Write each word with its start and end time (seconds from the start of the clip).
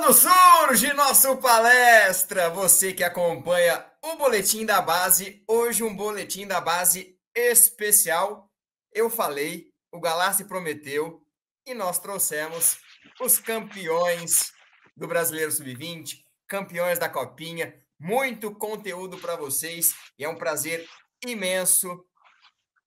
quando 0.00 0.14
surge 0.14 0.92
nosso 0.92 1.38
palestra, 1.38 2.48
você 2.50 2.92
que 2.92 3.02
acompanha 3.02 3.84
o 4.00 4.14
Boletim 4.14 4.64
da 4.64 4.80
Base, 4.80 5.42
hoje 5.44 5.82
um 5.82 5.94
Boletim 5.94 6.46
da 6.46 6.60
Base 6.60 7.18
especial. 7.34 8.48
Eu 8.92 9.10
falei, 9.10 9.72
o 9.90 9.98
Galassi 9.98 10.44
prometeu 10.44 11.26
e 11.66 11.74
nós 11.74 11.98
trouxemos 11.98 12.78
os 13.20 13.40
campeões 13.40 14.52
do 14.96 15.08
Brasileiro 15.08 15.50
Sub-20, 15.50 16.22
campeões 16.46 17.00
da 17.00 17.08
Copinha, 17.08 17.74
muito 17.98 18.54
conteúdo 18.54 19.18
para 19.18 19.34
vocês 19.34 19.96
e 20.16 20.24
é 20.24 20.28
um 20.28 20.36
prazer 20.36 20.88
imenso 21.26 22.06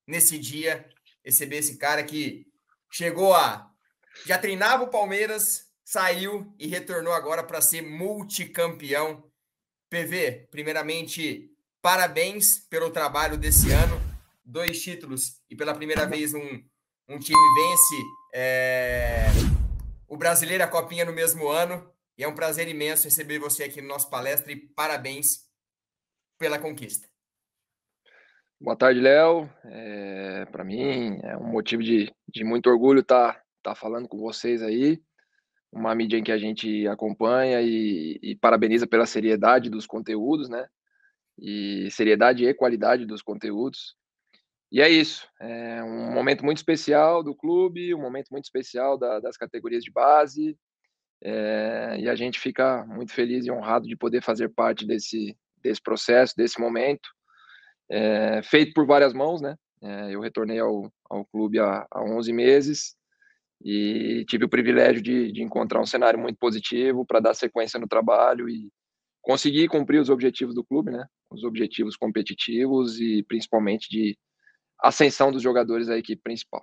nesse 0.08 0.40
dia 0.40 0.90
receber 1.26 1.58
esse 1.58 1.78
cara 1.78 2.04
que 2.04 2.48
chegou 2.90 3.36
a 3.36 3.70
já 4.26 4.38
treinava 4.38 4.84
o 4.84 4.90
Palmeiras, 4.90 5.71
saiu 5.92 6.50
e 6.58 6.68
retornou 6.68 7.12
agora 7.12 7.44
para 7.44 7.60
ser 7.60 7.82
multicampeão. 7.82 9.30
PV, 9.90 10.48
primeiramente, 10.50 11.52
parabéns 11.82 12.60
pelo 12.70 12.92
trabalho 12.92 13.38
desse 13.38 13.74
ano. 13.74 14.00
Dois 14.42 14.82
títulos 14.82 15.42
e 15.50 15.56
pela 15.56 15.76
primeira 15.76 16.08
vez 16.08 16.34
um, 16.34 16.64
um 17.10 17.20
time 17.20 17.38
vence 17.56 18.04
é, 18.34 19.26
o 20.08 20.16
Brasileiro 20.16 20.64
a 20.64 20.68
Copinha 20.68 21.04
no 21.04 21.12
mesmo 21.12 21.50
ano. 21.50 21.92
E 22.18 22.24
é 22.24 22.28
um 22.28 22.36
prazer 22.36 22.70
imenso 22.70 23.04
receber 23.04 23.40
você 23.40 23.66
aqui 23.66 23.82
no 23.82 23.90
nosso 23.90 24.10
palestra 24.10 24.54
e 24.54 24.56
parabéns 24.56 25.46
pela 26.40 26.58
conquista. 26.58 27.06
Boa 28.62 28.78
tarde, 28.78 29.02
Léo. 29.02 29.50
É, 29.66 30.46
Para 30.46 30.64
mim 30.64 31.20
é 31.22 31.36
um 31.36 31.52
motivo 31.52 31.84
de, 31.84 32.14
de 32.30 32.46
muito 32.46 32.70
orgulho 32.70 33.02
estar 33.02 33.34
tá, 33.34 33.44
tá 33.62 33.76
falando 33.76 34.08
com 34.08 34.18
vocês 34.18 34.62
aí. 34.62 35.02
Uma 35.72 35.96
mídia 35.96 36.18
em 36.18 36.24
que 36.24 36.32
a 36.32 36.38
gente 36.38 36.88
acompanha 36.88 37.62
e, 37.62 38.20
e 38.22 38.36
parabeniza 38.36 38.86
pela 38.86 39.06
seriedade 39.06 39.70
dos 39.70 39.86
conteúdos, 39.86 40.50
né? 40.50 40.68
E 41.40 41.90
seriedade 41.92 42.46
e 42.46 42.54
qualidade 42.54 43.06
dos 43.06 43.22
conteúdos. 43.22 43.96
E 44.72 44.82
é 44.82 44.90
isso. 44.90 45.28
É 45.40 45.84
um 45.84 46.12
momento 46.12 46.44
muito 46.44 46.58
especial 46.58 47.24
do 47.24 47.36
clube, 47.36 47.94
um 47.94 48.02
momento 48.02 48.30
muito 48.30 48.46
especial 48.46 48.98
da, 48.98 49.20
das 49.20 49.38
categorias 49.38 49.84
de 49.84 49.92
base. 49.92 50.58
É, 51.24 51.98
e 52.00 52.10
a 52.10 52.16
gente 52.16 52.40
fica 52.40 52.86
muito 52.86 53.14
feliz 53.14 53.46
e 53.46 53.52
honrado 53.52 53.88
de 53.88 53.96
poder 53.96 54.22
fazer 54.22 54.50
parte 54.50 54.86
desse, 54.86 55.38
desse 55.62 55.82
processo, 55.82 56.36
desse 56.36 56.60
momento 56.60 57.10
é, 57.90 58.42
feito 58.42 58.74
por 58.74 58.86
várias 58.86 59.14
mãos, 59.14 59.42
né? 59.42 59.56
É, 59.82 60.16
eu 60.16 60.22
retornei 60.22 60.60
ao, 60.60 60.92
ao 61.10 61.26
clube 61.26 61.60
há, 61.60 61.86
há 61.92 62.02
11 62.04 62.32
meses 62.32 62.96
e 63.64 64.26
tive 64.28 64.46
o 64.46 64.50
privilégio 64.50 65.02
de, 65.02 65.32
de 65.32 65.42
encontrar 65.42 65.82
um 65.82 65.86
cenário 65.86 66.20
muito 66.20 66.38
positivo 66.38 67.06
para 67.06 67.20
dar 67.20 67.34
sequência 67.34 67.80
no 67.80 67.88
trabalho 67.88 68.50
e 68.50 68.72
conseguir 69.22 69.68
cumprir 69.68 70.00
os 70.00 70.10
objetivos 70.10 70.56
do 70.56 70.64
clube, 70.64 70.92
né? 70.92 71.06
Os 71.30 71.44
objetivos 71.44 71.96
competitivos 71.96 73.00
e 73.00 73.24
principalmente 73.24 73.88
de 73.90 74.18
ascensão 74.80 75.32
dos 75.32 75.44
jogadores 75.44 75.88
da 75.88 75.98
equipe 75.98 76.22
principal. 76.22 76.62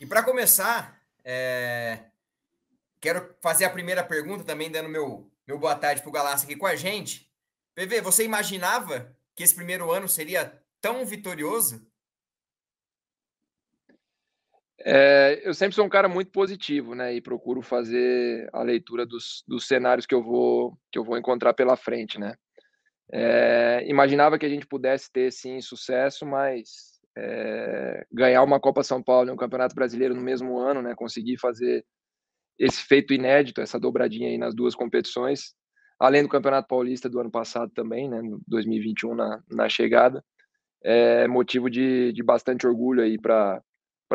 E 0.00 0.06
para 0.06 0.22
começar, 0.22 1.02
é... 1.22 2.06
quero 3.00 3.34
fazer 3.42 3.64
a 3.66 3.70
primeira 3.70 4.02
pergunta 4.02 4.44
também, 4.44 4.70
dando 4.70 4.88
meu, 4.88 5.30
meu 5.46 5.58
boa 5.58 5.74
tarde 5.74 6.00
para 6.00 6.08
o 6.08 6.12
Galácia 6.12 6.46
aqui 6.46 6.56
com 6.56 6.66
a 6.66 6.76
gente. 6.76 7.30
PV, 7.74 8.00
você 8.00 8.24
imaginava 8.24 9.14
que 9.36 9.42
esse 9.42 9.54
primeiro 9.54 9.90
ano 9.90 10.08
seria 10.08 10.60
tão 10.80 11.04
vitorioso? 11.04 11.86
É, 14.84 15.40
eu 15.44 15.52
sempre 15.54 15.74
sou 15.74 15.84
um 15.84 15.88
cara 15.88 16.08
muito 16.08 16.30
positivo, 16.30 16.94
né? 16.94 17.14
E 17.14 17.20
procuro 17.20 17.62
fazer 17.62 18.48
a 18.52 18.62
leitura 18.62 19.04
dos, 19.04 19.42
dos 19.46 19.66
cenários 19.66 20.06
que 20.06 20.14
eu 20.14 20.22
vou 20.22 20.78
que 20.92 20.98
eu 20.98 21.04
vou 21.04 21.18
encontrar 21.18 21.52
pela 21.54 21.76
frente, 21.76 22.18
né? 22.18 22.34
É, 23.12 23.84
imaginava 23.88 24.38
que 24.38 24.46
a 24.46 24.48
gente 24.48 24.66
pudesse 24.66 25.10
ter 25.10 25.32
sim 25.32 25.60
sucesso, 25.60 26.24
mas 26.24 27.00
é, 27.16 28.06
ganhar 28.12 28.42
uma 28.42 28.60
Copa 28.60 28.82
São 28.82 29.02
Paulo 29.02 29.30
e 29.30 29.32
um 29.32 29.36
Campeonato 29.36 29.74
Brasileiro 29.74 30.14
no 30.14 30.20
mesmo 30.20 30.58
ano, 30.58 30.80
né? 30.82 30.94
Conseguir 30.94 31.38
fazer 31.38 31.84
esse 32.58 32.82
feito 32.82 33.12
inédito, 33.14 33.60
essa 33.60 33.78
dobradinha 33.78 34.28
aí 34.28 34.38
nas 34.38 34.54
duas 34.54 34.74
competições, 34.74 35.54
além 35.98 36.22
do 36.22 36.28
Campeonato 36.28 36.68
Paulista 36.68 37.08
do 37.08 37.20
ano 37.20 37.30
passado 37.30 37.70
também, 37.72 38.08
né, 38.08 38.20
2021 38.46 39.14
na, 39.14 39.42
na 39.50 39.68
chegada, 39.68 40.24
é 40.82 41.26
motivo 41.28 41.70
de, 41.70 42.12
de 42.12 42.22
bastante 42.22 42.66
orgulho 42.66 43.02
aí 43.02 43.18
para 43.18 43.62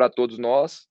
todos 0.09 0.38
nós. 0.38 0.88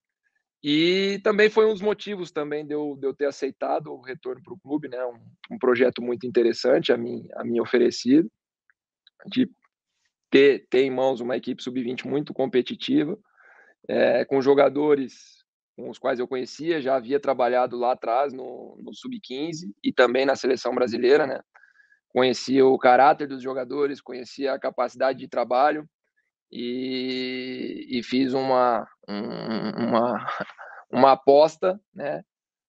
E 0.63 1.21
também 1.25 1.51
foi 1.51 1.67
um 1.67 1.73
dos 1.73 1.83
motivos 1.83 2.31
também 2.31 2.65
de 2.65 2.73
eu, 2.73 2.97
de 2.97 3.07
eu 3.07 3.15
ter 3.15 3.27
aceitado 3.27 3.93
o 3.93 4.01
retorno 4.01 4.41
para 4.43 4.55
o 4.55 4.61
clube, 4.61 4.89
né, 4.89 5.05
um, 5.05 5.55
um, 5.55 5.59
projeto 5.59 6.01
muito 6.01 6.25
interessante 6.25 6.93
a 6.93 6.97
mim, 6.97 7.27
a 7.35 7.43
mim 7.43 7.59
oferecido, 7.59 8.31
de 9.27 9.51
ter, 10.31 10.67
ter 10.71 10.83
em 10.83 10.91
mãos 10.91 11.21
uma 11.21 11.37
equipe 11.37 11.61
sub-20 11.61 12.07
muito 12.07 12.33
competitiva, 12.33 13.19
é, 13.89 14.25
com 14.25 14.41
jogadores 14.41 15.43
com 15.77 15.91
os 15.91 15.99
quais 15.99 16.19
eu 16.19 16.29
conhecia, 16.29 16.81
já 16.81 16.97
havia 16.97 17.19
trabalhado 17.19 17.77
lá 17.77 17.93
atrás 17.93 18.33
no, 18.33 18.77
no 18.81 18.95
Sub-15 18.95 19.73
e 19.83 19.93
também 19.93 20.27
na 20.27 20.37
seleção 20.37 20.75
brasileira, 20.75 21.27
né? 21.27 21.41
Conhecia 22.09 22.65
o 22.67 22.79
caráter 22.79 23.27
dos 23.27 23.43
jogadores, 23.43 24.01
conhecia 24.01 24.53
a 24.53 24.59
capacidade 24.59 25.19
de 25.19 25.29
trabalho 25.29 25.89
e, 26.53 27.87
e 27.89 28.03
fiz 28.03 28.35
uma, 28.35 28.87
um, 29.09 29.89
uma, 29.89 30.27
uma 30.93 31.13
aposta, 31.13 31.81
né? 31.95 32.23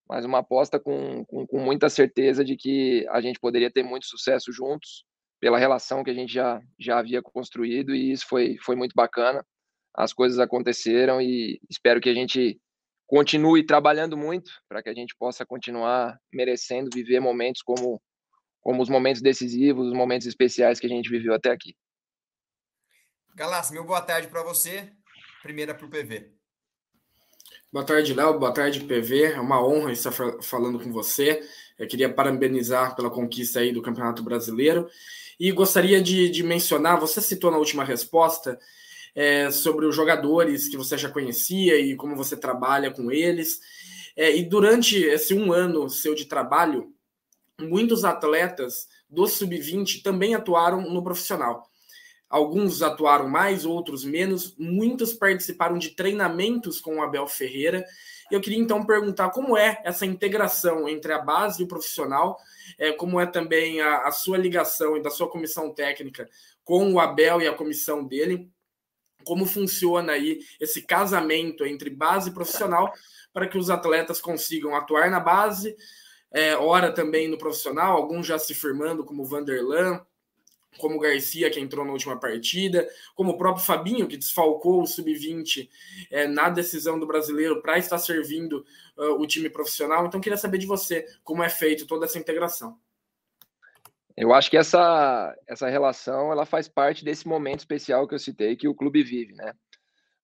Mas 0.07 0.25
uma 0.25 0.39
aposta 0.39 0.79
com, 0.79 1.25
com, 1.25 1.45
com 1.45 1.59
muita 1.59 1.89
certeza 1.89 2.43
de 2.43 2.55
que 2.55 3.05
a 3.09 3.19
gente 3.19 3.39
poderia 3.39 3.71
ter 3.71 3.83
muito 3.83 4.05
sucesso 4.05 4.51
juntos, 4.51 5.05
pela 5.39 5.59
relação 5.59 6.03
que 6.03 6.09
a 6.09 6.13
gente 6.13 6.31
já, 6.33 6.61
já 6.79 6.99
havia 6.99 7.21
construído, 7.21 7.93
e 7.93 8.11
isso 8.11 8.25
foi, 8.27 8.55
foi 8.63 8.77
muito 8.77 8.93
bacana. 8.95 9.45
As 9.93 10.13
coisas 10.13 10.39
aconteceram 10.39 11.21
e 11.21 11.59
espero 11.69 11.99
que 11.99 12.09
a 12.09 12.13
gente 12.13 12.57
continue 13.05 13.65
trabalhando 13.65 14.15
muito 14.15 14.49
para 14.69 14.81
que 14.81 14.89
a 14.89 14.93
gente 14.93 15.13
possa 15.19 15.45
continuar 15.45 16.17
merecendo 16.31 16.89
viver 16.93 17.19
momentos 17.19 17.61
como, 17.61 18.01
como 18.61 18.81
os 18.81 18.89
momentos 18.89 19.21
decisivos, 19.21 19.87
os 19.87 19.93
momentos 19.93 20.25
especiais 20.25 20.79
que 20.79 20.87
a 20.87 20.89
gente 20.89 21.09
viveu 21.09 21.33
até 21.33 21.51
aqui. 21.51 21.75
Galassi, 23.35 23.73
meu 23.73 23.83
boa 23.83 23.99
tarde 23.99 24.27
para 24.27 24.43
você. 24.43 24.91
Primeira 25.41 25.73
para 25.73 25.87
o 25.87 25.89
PV. 25.89 26.31
Boa 27.71 27.83
tarde, 27.83 28.13
Léo. 28.13 28.37
Boa 28.37 28.53
tarde, 28.53 28.81
PV. 28.81 29.33
É 29.33 29.39
uma 29.39 29.65
honra 29.65 29.91
estar 29.91 30.11
falando 30.43 30.79
com 30.79 30.91
você. 30.91 31.41
Eu 31.79 31.87
queria 31.87 32.13
parabenizar 32.13 32.95
pela 32.95 33.09
conquista 33.09 33.59
aí 33.59 33.71
do 33.71 33.81
Campeonato 33.81 34.21
Brasileiro. 34.21 34.87
E 35.39 35.51
gostaria 35.51 35.99
de, 35.99 36.29
de 36.29 36.43
mencionar, 36.43 36.99
você 36.99 37.19
citou 37.19 37.49
na 37.49 37.57
última 37.57 37.83
resposta, 37.83 38.59
é, 39.15 39.49
sobre 39.49 39.87
os 39.87 39.95
jogadores 39.95 40.69
que 40.69 40.77
você 40.77 40.95
já 40.95 41.09
conhecia 41.09 41.79
e 41.79 41.95
como 41.95 42.15
você 42.15 42.37
trabalha 42.37 42.91
com 42.91 43.11
eles. 43.11 43.59
É, 44.15 44.35
e 44.35 44.43
durante 44.43 44.95
esse 45.03 45.33
um 45.33 45.51
ano 45.51 45.89
seu 45.89 46.13
de 46.13 46.25
trabalho, 46.25 46.93
muitos 47.59 48.05
atletas 48.05 48.87
do 49.09 49.25
sub-20 49.25 50.03
também 50.03 50.35
atuaram 50.35 50.81
no 50.81 51.03
profissional. 51.03 51.67
Alguns 52.33 52.81
atuaram 52.81 53.29
mais, 53.29 53.63
outros 53.63 54.03
menos. 54.03 54.55
Muitos 54.57 55.13
participaram 55.13 55.77
de 55.77 55.91
treinamentos 55.91 56.81
com 56.81 56.95
o 56.95 57.03
Abel 57.03 57.27
Ferreira. 57.27 57.85
Eu 58.31 58.41
queria 58.41 58.57
então 58.57 58.83
perguntar 58.83 59.29
como 59.29 59.55
é 59.55 59.79
essa 59.83 60.03
integração 60.03 60.89
entre 60.89 61.13
a 61.13 61.19
base 61.19 61.61
e 61.61 61.63
o 61.63 61.67
profissional, 61.67 62.35
é, 62.79 62.91
como 62.91 63.19
é 63.19 63.27
também 63.27 63.81
a, 63.81 64.07
a 64.07 64.11
sua 64.11 64.35
ligação 64.35 64.97
e 64.97 65.03
da 65.03 65.11
sua 65.11 65.29
comissão 65.29 65.71
técnica 65.71 66.27
com 66.63 66.91
o 66.91 66.99
Abel 66.99 67.39
e 67.39 67.47
a 67.47 67.53
comissão 67.53 68.03
dele, 68.03 68.49
como 69.23 69.45
funciona 69.45 70.13
aí 70.13 70.39
esse 70.59 70.81
casamento 70.81 71.63
entre 71.63 71.91
base 71.91 72.31
e 72.31 72.33
profissional 72.33 72.91
para 73.31 73.45
que 73.45 73.59
os 73.59 73.69
atletas 73.69 74.19
consigam 74.19 74.75
atuar 74.75 75.11
na 75.11 75.19
base, 75.19 75.75
é, 76.31 76.55
ora 76.55 76.91
também 76.91 77.27
no 77.27 77.37
profissional, 77.37 77.95
alguns 77.95 78.25
já 78.25 78.39
se 78.39 78.55
firmando, 78.55 79.05
como 79.05 79.23
Vanderlan, 79.23 80.03
como 80.77 80.99
Garcia, 80.99 81.49
que 81.49 81.59
entrou 81.59 81.85
na 81.85 81.91
última 81.91 82.19
partida, 82.19 82.87
como 83.15 83.31
o 83.31 83.37
próprio 83.37 83.65
Fabinho, 83.65 84.07
que 84.07 84.17
desfalcou 84.17 84.81
o 84.81 84.87
Sub-20 84.87 85.69
é, 86.11 86.27
na 86.27 86.49
decisão 86.49 86.99
do 86.99 87.07
brasileiro 87.07 87.61
para 87.61 87.77
estar 87.77 87.97
servindo 87.97 88.65
uh, 88.97 89.21
o 89.21 89.27
time 89.27 89.49
profissional. 89.49 90.05
Então, 90.05 90.21
queria 90.21 90.37
saber 90.37 90.57
de 90.57 90.65
você 90.65 91.05
como 91.23 91.43
é 91.43 91.49
feito 91.49 91.85
toda 91.85 92.05
essa 92.05 92.19
integração. 92.19 92.77
Eu 94.15 94.33
acho 94.33 94.49
que 94.49 94.57
essa, 94.57 95.35
essa 95.47 95.67
relação 95.67 96.31
ela 96.31 96.45
faz 96.45 96.67
parte 96.67 97.03
desse 97.03 97.27
momento 97.27 97.59
especial 97.59 98.07
que 98.07 98.13
eu 98.13 98.19
citei 98.19 98.55
que 98.55 98.67
o 98.67 98.75
clube 98.75 99.03
vive, 99.03 99.33
né? 99.33 99.53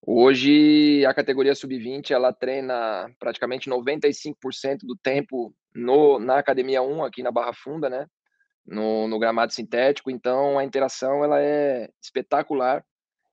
Hoje 0.01 1.05
a 1.05 1.13
categoria 1.13 1.53
sub-20 1.53 2.11
ela 2.11 2.31
treina 2.31 3.11
praticamente 3.19 3.69
95% 3.69 4.79
do 4.83 4.95
tempo 4.95 5.53
no, 5.75 6.19
na 6.19 6.37
academia 6.37 6.81
1 6.81 7.03
aqui 7.03 7.21
na 7.21 7.31
Barra 7.31 7.53
Funda, 7.53 7.89
né? 7.89 8.07
No, 8.65 9.07
no 9.07 9.17
gramado 9.17 9.51
sintético, 9.53 10.11
então 10.11 10.59
a 10.59 10.63
interação 10.63 11.23
ela 11.23 11.41
é 11.41 11.89
espetacular, 12.03 12.85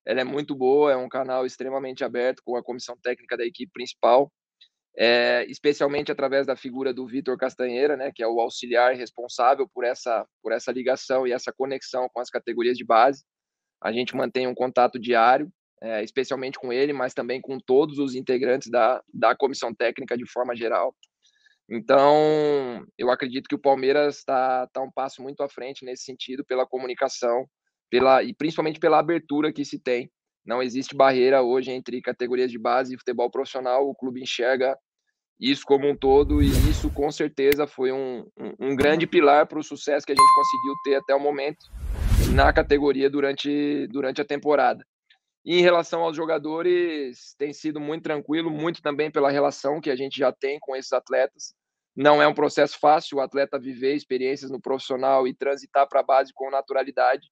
ela 0.06 0.20
é 0.20 0.24
muito 0.24 0.54
boa, 0.54 0.92
é 0.92 0.96
um 0.96 1.08
canal 1.08 1.44
extremamente 1.44 2.02
aberto 2.04 2.42
com 2.44 2.56
a 2.56 2.62
comissão 2.62 2.96
técnica 3.02 3.36
da 3.36 3.44
equipe 3.44 3.70
principal. 3.72 4.32
é, 4.96 5.44
especialmente 5.48 6.10
através 6.10 6.46
da 6.46 6.56
figura 6.56 6.92
do 6.92 7.06
Vitor 7.06 7.36
Castanheira, 7.36 7.96
né, 7.96 8.10
que 8.14 8.22
é 8.22 8.28
o 8.28 8.40
auxiliar 8.40 8.94
responsável 8.94 9.68
por 9.68 9.84
essa, 9.84 10.26
por 10.42 10.52
essa 10.52 10.72
ligação 10.72 11.26
e 11.26 11.32
essa 11.32 11.52
conexão 11.52 12.08
com 12.12 12.20
as 12.20 12.30
categorias 12.30 12.78
de 12.78 12.84
base. 12.84 13.22
A 13.82 13.92
gente 13.92 14.16
mantém 14.16 14.46
um 14.46 14.54
contato 14.54 14.98
diário, 14.98 15.50
é, 15.82 16.02
especialmente 16.02 16.58
com 16.58 16.72
ele, 16.72 16.94
mas 16.94 17.12
também 17.12 17.40
com 17.40 17.58
todos 17.58 17.98
os 17.98 18.14
integrantes 18.14 18.70
da, 18.70 19.02
da 19.12 19.36
comissão 19.36 19.74
técnica 19.74 20.16
de 20.16 20.26
forma 20.26 20.56
geral. 20.56 20.96
Então, 21.68 22.86
eu 22.96 23.10
acredito 23.10 23.48
que 23.48 23.54
o 23.54 23.60
Palmeiras 23.60 24.18
está 24.18 24.66
tá 24.68 24.80
um 24.80 24.90
passo 24.90 25.22
muito 25.22 25.42
à 25.42 25.48
frente 25.48 25.84
nesse 25.84 26.04
sentido, 26.04 26.44
pela 26.44 26.66
comunicação, 26.66 27.44
pela, 27.90 28.22
e 28.22 28.32
principalmente 28.32 28.78
pela 28.78 28.98
abertura 28.98 29.52
que 29.52 29.64
se 29.64 29.78
tem. 29.78 30.10
Não 30.44 30.62
existe 30.62 30.94
barreira 30.94 31.42
hoje 31.42 31.72
entre 31.72 32.00
categorias 32.00 32.52
de 32.52 32.58
base 32.58 32.94
e 32.94 32.98
futebol 32.98 33.28
profissional. 33.28 33.88
O 33.88 33.94
clube 33.94 34.22
enxerga 34.22 34.78
isso 35.40 35.64
como 35.66 35.88
um 35.88 35.96
todo 35.96 36.40
e 36.40 36.46
isso 36.46 36.88
com 36.90 37.10
certeza 37.10 37.66
foi 37.66 37.90
um, 37.90 38.26
um, 38.38 38.68
um 38.68 38.76
grande 38.76 39.06
pilar 39.06 39.46
para 39.46 39.58
o 39.58 39.62
sucesso 39.62 40.06
que 40.06 40.12
a 40.12 40.14
gente 40.14 40.34
conseguiu 40.34 40.74
ter 40.84 40.94
até 40.94 41.14
o 41.14 41.20
momento 41.20 41.66
na 42.32 42.52
categoria 42.52 43.10
durante, 43.10 43.88
durante 43.88 44.20
a 44.20 44.24
temporada. 44.24 44.86
E 45.46 45.60
em 45.60 45.62
relação 45.62 46.02
aos 46.02 46.16
jogadores, 46.16 47.36
tem 47.38 47.52
sido 47.52 47.78
muito 47.78 48.02
tranquilo, 48.02 48.50
muito 48.50 48.82
também 48.82 49.12
pela 49.12 49.30
relação 49.30 49.80
que 49.80 49.90
a 49.90 49.94
gente 49.94 50.18
já 50.18 50.32
tem 50.32 50.58
com 50.58 50.74
esses 50.74 50.92
atletas. 50.92 51.54
Não 51.94 52.20
é 52.20 52.26
um 52.26 52.34
processo 52.34 52.76
fácil 52.80 53.18
o 53.18 53.20
atleta 53.20 53.56
viver 53.56 53.94
experiências 53.94 54.50
no 54.50 54.60
profissional 54.60 55.28
e 55.28 55.32
transitar 55.32 55.88
para 55.88 56.00
a 56.00 56.02
base 56.02 56.32
com 56.34 56.50
naturalidade, 56.50 57.28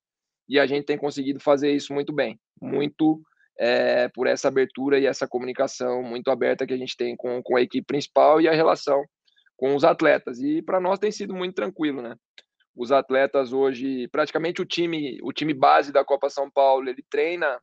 e 0.48 0.60
a 0.60 0.66
gente 0.66 0.84
tem 0.84 0.96
conseguido 0.96 1.40
fazer 1.40 1.72
isso 1.72 1.92
muito 1.92 2.12
bem, 2.12 2.38
muito 2.62 3.20
é, 3.58 4.08
por 4.08 4.28
essa 4.28 4.46
abertura 4.46 4.98
e 4.98 5.06
essa 5.06 5.26
comunicação 5.26 6.02
muito 6.02 6.30
aberta 6.30 6.66
que 6.66 6.72
a 6.72 6.76
gente 6.76 6.96
tem 6.96 7.16
com, 7.16 7.42
com 7.42 7.56
a 7.56 7.62
equipe 7.62 7.84
principal 7.84 8.40
e 8.40 8.46
a 8.46 8.52
relação 8.52 9.02
com 9.56 9.74
os 9.74 9.82
atletas. 9.82 10.38
E 10.38 10.62
para 10.62 10.78
nós 10.78 11.00
tem 11.00 11.10
sido 11.10 11.34
muito 11.34 11.54
tranquilo, 11.54 12.00
né? 12.00 12.14
Os 12.76 12.92
atletas 12.92 13.52
hoje, 13.52 14.06
praticamente 14.08 14.62
o 14.62 14.64
time, 14.64 15.18
o 15.22 15.32
time 15.32 15.52
base 15.52 15.92
da 15.92 16.04
Copa 16.04 16.30
São 16.30 16.50
Paulo, 16.50 16.88
ele 16.88 17.04
treina 17.10 17.60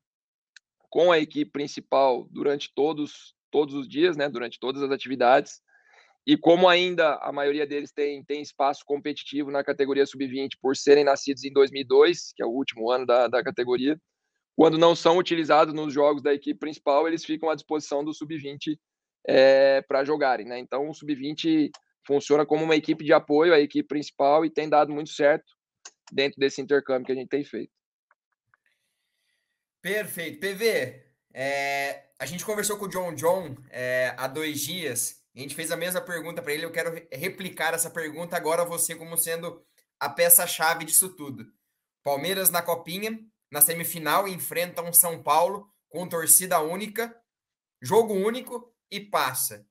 com 0.91 1.11
a 1.11 1.17
equipe 1.17 1.49
principal 1.49 2.27
durante 2.29 2.71
todos 2.75 3.33
todos 3.49 3.73
os 3.75 3.87
dias, 3.87 4.15
né? 4.15 4.29
Durante 4.29 4.59
todas 4.59 4.81
as 4.81 4.91
atividades. 4.91 5.61
E 6.25 6.37
como 6.37 6.69
ainda 6.69 7.15
a 7.15 7.31
maioria 7.31 7.65
deles 7.65 7.91
tem, 7.91 8.23
tem 8.23 8.41
espaço 8.41 8.83
competitivo 8.85 9.49
na 9.49 9.63
categoria 9.63 10.05
sub-20 10.05 10.51
por 10.61 10.75
serem 10.77 11.03
nascidos 11.03 11.43
em 11.43 11.51
2002, 11.51 12.31
que 12.33 12.43
é 12.43 12.45
o 12.45 12.51
último 12.51 12.91
ano 12.91 13.05
da, 13.05 13.27
da 13.27 13.43
categoria, 13.43 13.99
quando 14.55 14.77
não 14.77 14.95
são 14.95 15.17
utilizados 15.17 15.73
nos 15.73 15.91
jogos 15.93 16.21
da 16.21 16.33
equipe 16.33 16.59
principal, 16.59 17.07
eles 17.07 17.25
ficam 17.25 17.49
à 17.49 17.55
disposição 17.55 18.03
do 18.03 18.13
sub-20 18.13 18.77
é, 19.27 19.81
para 19.81 20.05
jogarem. 20.05 20.45
Né? 20.45 20.59
Então, 20.59 20.89
o 20.89 20.93
sub-20 20.93 21.71
funciona 22.05 22.45
como 22.45 22.63
uma 22.63 22.75
equipe 22.75 23.03
de 23.03 23.13
apoio 23.13 23.53
à 23.53 23.59
equipe 23.59 23.87
principal 23.87 24.45
e 24.45 24.51
tem 24.51 24.69
dado 24.69 24.93
muito 24.93 25.09
certo 25.09 25.51
dentro 26.11 26.39
desse 26.39 26.61
intercâmbio 26.61 27.05
que 27.05 27.11
a 27.11 27.15
gente 27.15 27.29
tem 27.29 27.43
feito. 27.43 27.71
Perfeito. 29.81 30.39
PV, 30.39 31.03
é, 31.33 32.05
a 32.19 32.25
gente 32.25 32.45
conversou 32.45 32.77
com 32.77 32.85
o 32.85 32.89
John 32.89 33.15
John 33.15 33.55
é, 33.69 34.13
há 34.17 34.27
dois 34.27 34.61
dias. 34.61 35.21
A 35.35 35.39
gente 35.39 35.55
fez 35.55 35.71
a 35.71 35.77
mesma 35.77 36.01
pergunta 36.01 36.41
para 36.41 36.53
ele. 36.53 36.65
Eu 36.65 36.71
quero 36.71 36.93
replicar 37.11 37.73
essa 37.73 37.89
pergunta 37.89 38.35
agora, 38.37 38.63
você 38.63 38.95
como 38.95 39.17
sendo 39.17 39.65
a 39.99 40.09
peça-chave 40.09 40.85
disso 40.85 41.15
tudo. 41.15 41.45
Palmeiras 42.03 42.49
na 42.49 42.61
Copinha, 42.61 43.19
na 43.51 43.61
semifinal 43.61 44.27
enfrenta 44.27 44.81
um 44.81 44.93
São 44.93 45.21
Paulo 45.21 45.71
com 45.89 46.07
torcida 46.07 46.59
única, 46.59 47.15
jogo 47.81 48.13
único 48.13 48.73
e 48.89 48.99
passa. 48.99 49.65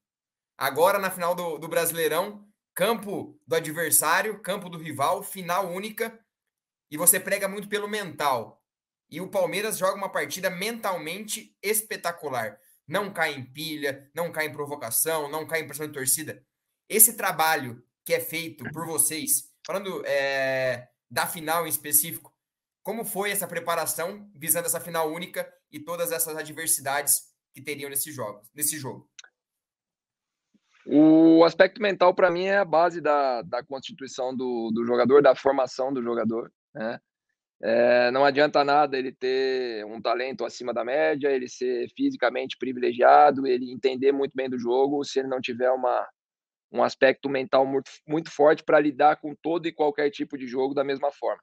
Agora, 0.56 0.98
na 0.98 1.10
final 1.10 1.34
do, 1.34 1.58
do 1.58 1.68
Brasileirão, 1.68 2.46
campo 2.74 3.40
do 3.46 3.56
adversário, 3.56 4.40
campo 4.40 4.68
do 4.68 4.78
rival, 4.78 5.22
final 5.22 5.68
única, 5.68 6.18
e 6.90 6.96
você 6.96 7.18
prega 7.18 7.48
muito 7.48 7.68
pelo 7.68 7.88
mental. 7.88 8.59
E 9.10 9.20
o 9.20 9.28
Palmeiras 9.28 9.76
joga 9.76 9.96
uma 9.96 10.08
partida 10.08 10.48
mentalmente 10.48 11.56
espetacular. 11.62 12.58
Não 12.86 13.12
cai 13.12 13.34
em 13.34 13.44
pilha, 13.44 14.10
não 14.14 14.30
cai 14.30 14.46
em 14.46 14.52
provocação, 14.52 15.28
não 15.30 15.46
cai 15.46 15.60
em 15.60 15.66
pressão 15.66 15.86
de 15.86 15.92
torcida. 15.92 16.44
Esse 16.88 17.16
trabalho 17.16 17.82
que 18.04 18.14
é 18.14 18.20
feito 18.20 18.64
por 18.72 18.86
vocês, 18.86 19.50
falando 19.66 20.04
é, 20.06 20.88
da 21.10 21.26
final 21.26 21.66
em 21.66 21.70
específico, 21.70 22.34
como 22.82 23.04
foi 23.04 23.30
essa 23.30 23.46
preparação 23.46 24.30
visando 24.34 24.66
essa 24.66 24.80
final 24.80 25.12
única 25.12 25.52
e 25.70 25.78
todas 25.78 26.12
essas 26.12 26.36
adversidades 26.36 27.22
que 27.52 27.60
teriam 27.60 27.90
nesse 27.90 28.10
jogo? 28.10 28.42
Nesse 28.54 28.78
jogo? 28.78 29.08
O 30.86 31.44
aspecto 31.44 31.80
mental, 31.80 32.14
para 32.14 32.30
mim, 32.30 32.46
é 32.46 32.58
a 32.58 32.64
base 32.64 33.00
da, 33.00 33.42
da 33.42 33.62
constituição 33.62 34.34
do, 34.34 34.70
do 34.72 34.84
jogador, 34.84 35.22
da 35.22 35.34
formação 35.34 35.92
do 35.92 36.02
jogador. 36.02 36.50
Né? 36.74 36.98
É, 37.62 38.10
não 38.10 38.24
adianta 38.24 38.64
nada 38.64 38.98
ele 38.98 39.12
ter 39.12 39.84
um 39.84 40.00
talento 40.00 40.46
acima 40.46 40.72
da 40.72 40.82
média, 40.82 41.28
ele 41.28 41.48
ser 41.48 41.88
fisicamente 41.94 42.56
privilegiado, 42.56 43.46
ele 43.46 43.70
entender 43.70 44.12
muito 44.12 44.32
bem 44.34 44.48
do 44.48 44.58
jogo, 44.58 45.04
se 45.04 45.18
ele 45.18 45.28
não 45.28 45.40
tiver 45.40 45.70
uma, 45.70 46.08
um 46.72 46.82
aspecto 46.82 47.28
mental 47.28 47.66
muito, 47.66 47.90
muito 48.06 48.30
forte 48.30 48.64
para 48.64 48.80
lidar 48.80 49.16
com 49.16 49.34
todo 49.34 49.66
e 49.66 49.72
qualquer 49.72 50.10
tipo 50.10 50.38
de 50.38 50.46
jogo 50.46 50.72
da 50.72 50.82
mesma 50.82 51.12
forma. 51.12 51.42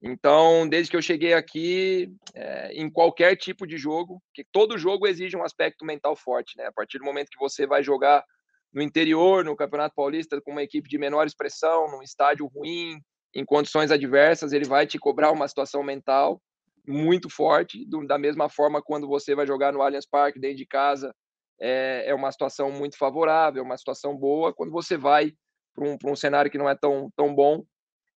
Então, 0.00 0.68
desde 0.68 0.90
que 0.90 0.96
eu 0.96 1.02
cheguei 1.02 1.32
aqui, 1.32 2.12
é, 2.34 2.72
em 2.72 2.90
qualquer 2.90 3.36
tipo 3.36 3.66
de 3.66 3.78
jogo, 3.78 4.20
que 4.34 4.44
todo 4.50 4.78
jogo 4.78 5.06
exige 5.06 5.36
um 5.36 5.44
aspecto 5.44 5.84
mental 5.84 6.16
forte, 6.16 6.56
né? 6.56 6.66
A 6.66 6.72
partir 6.72 6.98
do 6.98 7.04
momento 7.04 7.30
que 7.30 7.38
você 7.38 7.66
vai 7.66 7.84
jogar 7.84 8.24
no 8.72 8.82
interior, 8.82 9.44
no 9.44 9.54
Campeonato 9.54 9.94
Paulista, 9.94 10.40
com 10.40 10.50
uma 10.50 10.62
equipe 10.62 10.88
de 10.88 10.98
menor 10.98 11.24
expressão, 11.24 11.88
num 11.88 12.02
estádio 12.02 12.46
ruim, 12.46 13.00
em 13.34 13.44
condições 13.44 13.90
adversas, 13.90 14.52
ele 14.52 14.66
vai 14.66 14.86
te 14.86 14.98
cobrar 14.98 15.30
uma 15.30 15.48
situação 15.48 15.82
mental 15.82 16.40
muito 16.86 17.30
forte. 17.30 17.84
Do, 17.86 18.06
da 18.06 18.18
mesma 18.18 18.48
forma, 18.48 18.82
quando 18.82 19.06
você 19.06 19.34
vai 19.34 19.46
jogar 19.46 19.72
no 19.72 19.82
Allianz 19.82 20.06
Parque, 20.06 20.40
dentro 20.40 20.58
de 20.58 20.66
casa, 20.66 21.14
é, 21.60 22.04
é 22.08 22.14
uma 22.14 22.30
situação 22.32 22.70
muito 22.70 22.96
favorável, 22.98 23.62
uma 23.62 23.76
situação 23.76 24.16
boa. 24.16 24.52
Quando 24.52 24.70
você 24.70 24.96
vai 24.96 25.32
para 25.74 25.88
um, 25.88 25.96
um 26.04 26.16
cenário 26.16 26.50
que 26.50 26.58
não 26.58 26.68
é 26.68 26.74
tão, 26.74 27.10
tão 27.16 27.34
bom, 27.34 27.64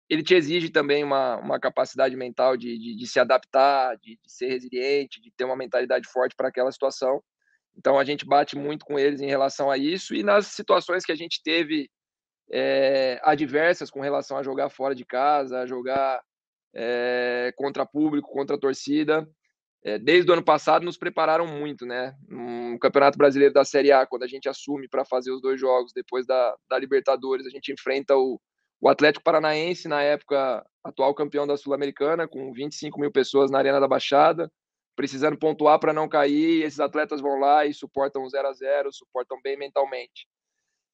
ele 0.09 0.23
te 0.23 0.35
exige 0.35 0.69
também 0.69 1.03
uma, 1.03 1.37
uma 1.37 1.59
capacidade 1.59 2.15
mental 2.15 2.55
de, 2.57 2.77
de, 2.77 2.95
de 2.95 3.07
se 3.07 3.19
adaptar, 3.19 3.97
de, 3.97 4.19
de, 4.21 4.31
ser 4.31 4.47
resiliente, 4.47 5.21
de 5.21 5.31
ter 5.31 5.45
uma 5.45 5.55
mentalidade 5.55 6.07
forte 6.09 6.35
para 6.35 6.49
aquela 6.49 6.71
situação. 6.71 7.23
Então 7.77 7.97
a 7.97 8.05
gente 8.05 8.25
bate 8.25 8.55
muito 8.55 8.85
com 8.85 8.99
eles 8.99 9.19
em 9.19 9.27
relação 9.27 9.69
a 9.69 9.77
isso 9.77 10.13
e 10.13 10.23
nas 10.23 10.47
situações 10.47 11.03
que 11.03 11.11
a 11.11 11.15
gente 11.15 11.41
teve 11.43 11.89
é, 12.51 13.19
adversas 13.23 13.89
com 13.89 14.01
relação 14.01 14.37
a 14.37 14.43
jogar 14.43 14.69
fora 14.69 14.93
de 14.93 15.05
casa, 15.05 15.59
a 15.59 15.65
jogar 15.65 16.21
é, 16.73 17.53
contra 17.55 17.85
público, 17.85 18.31
contra 18.31 18.59
torcida. 18.59 19.27
É, 19.83 19.99
desde 19.99 20.29
o 20.29 20.33
ano 20.33 20.43
passado 20.43 20.83
nos 20.83 20.97
prepararam 20.97 21.45
muito, 21.45 21.85
né? 21.85 22.15
No 22.27 22.79
Campeonato 22.79 23.17
Brasileiro 23.17 23.53
da 23.53 23.63
Série 23.63 23.91
A, 23.91 24.05
quando 24.05 24.23
a 24.23 24.27
gente 24.27 24.49
assume 24.49 24.87
para 24.89 25.05
fazer 25.05 25.31
os 25.31 25.41
dois 25.41 25.59
jogos, 25.59 25.93
depois 25.93 26.25
da, 26.25 26.55
da 26.67 26.79
Libertadores, 26.79 27.45
a 27.45 27.51
gente 27.51 27.71
enfrenta 27.71 28.15
o, 28.15 28.39
o 28.81 28.89
Atlético 28.89 29.23
Paranaense, 29.23 29.87
na 29.87 30.01
época, 30.01 30.65
atual 30.83 31.13
campeão 31.13 31.45
da 31.45 31.55
Sul-Americana, 31.55 32.27
com 32.27 32.51
25 32.51 32.99
mil 32.99 33.11
pessoas 33.11 33.51
na 33.51 33.59
Arena 33.59 33.79
da 33.79 33.87
Baixada, 33.87 34.51
precisando 34.95 35.37
pontuar 35.37 35.79
para 35.79 35.93
não 35.93 36.09
cair. 36.09 36.63
Esses 36.63 36.79
atletas 36.79 37.21
vão 37.21 37.39
lá 37.39 37.65
e 37.65 37.73
suportam 37.73 38.23
o 38.23 38.29
0 38.29 38.47
a 38.47 38.53
0 38.53 38.91
suportam 38.91 39.39
bem 39.43 39.55
mentalmente. 39.55 40.27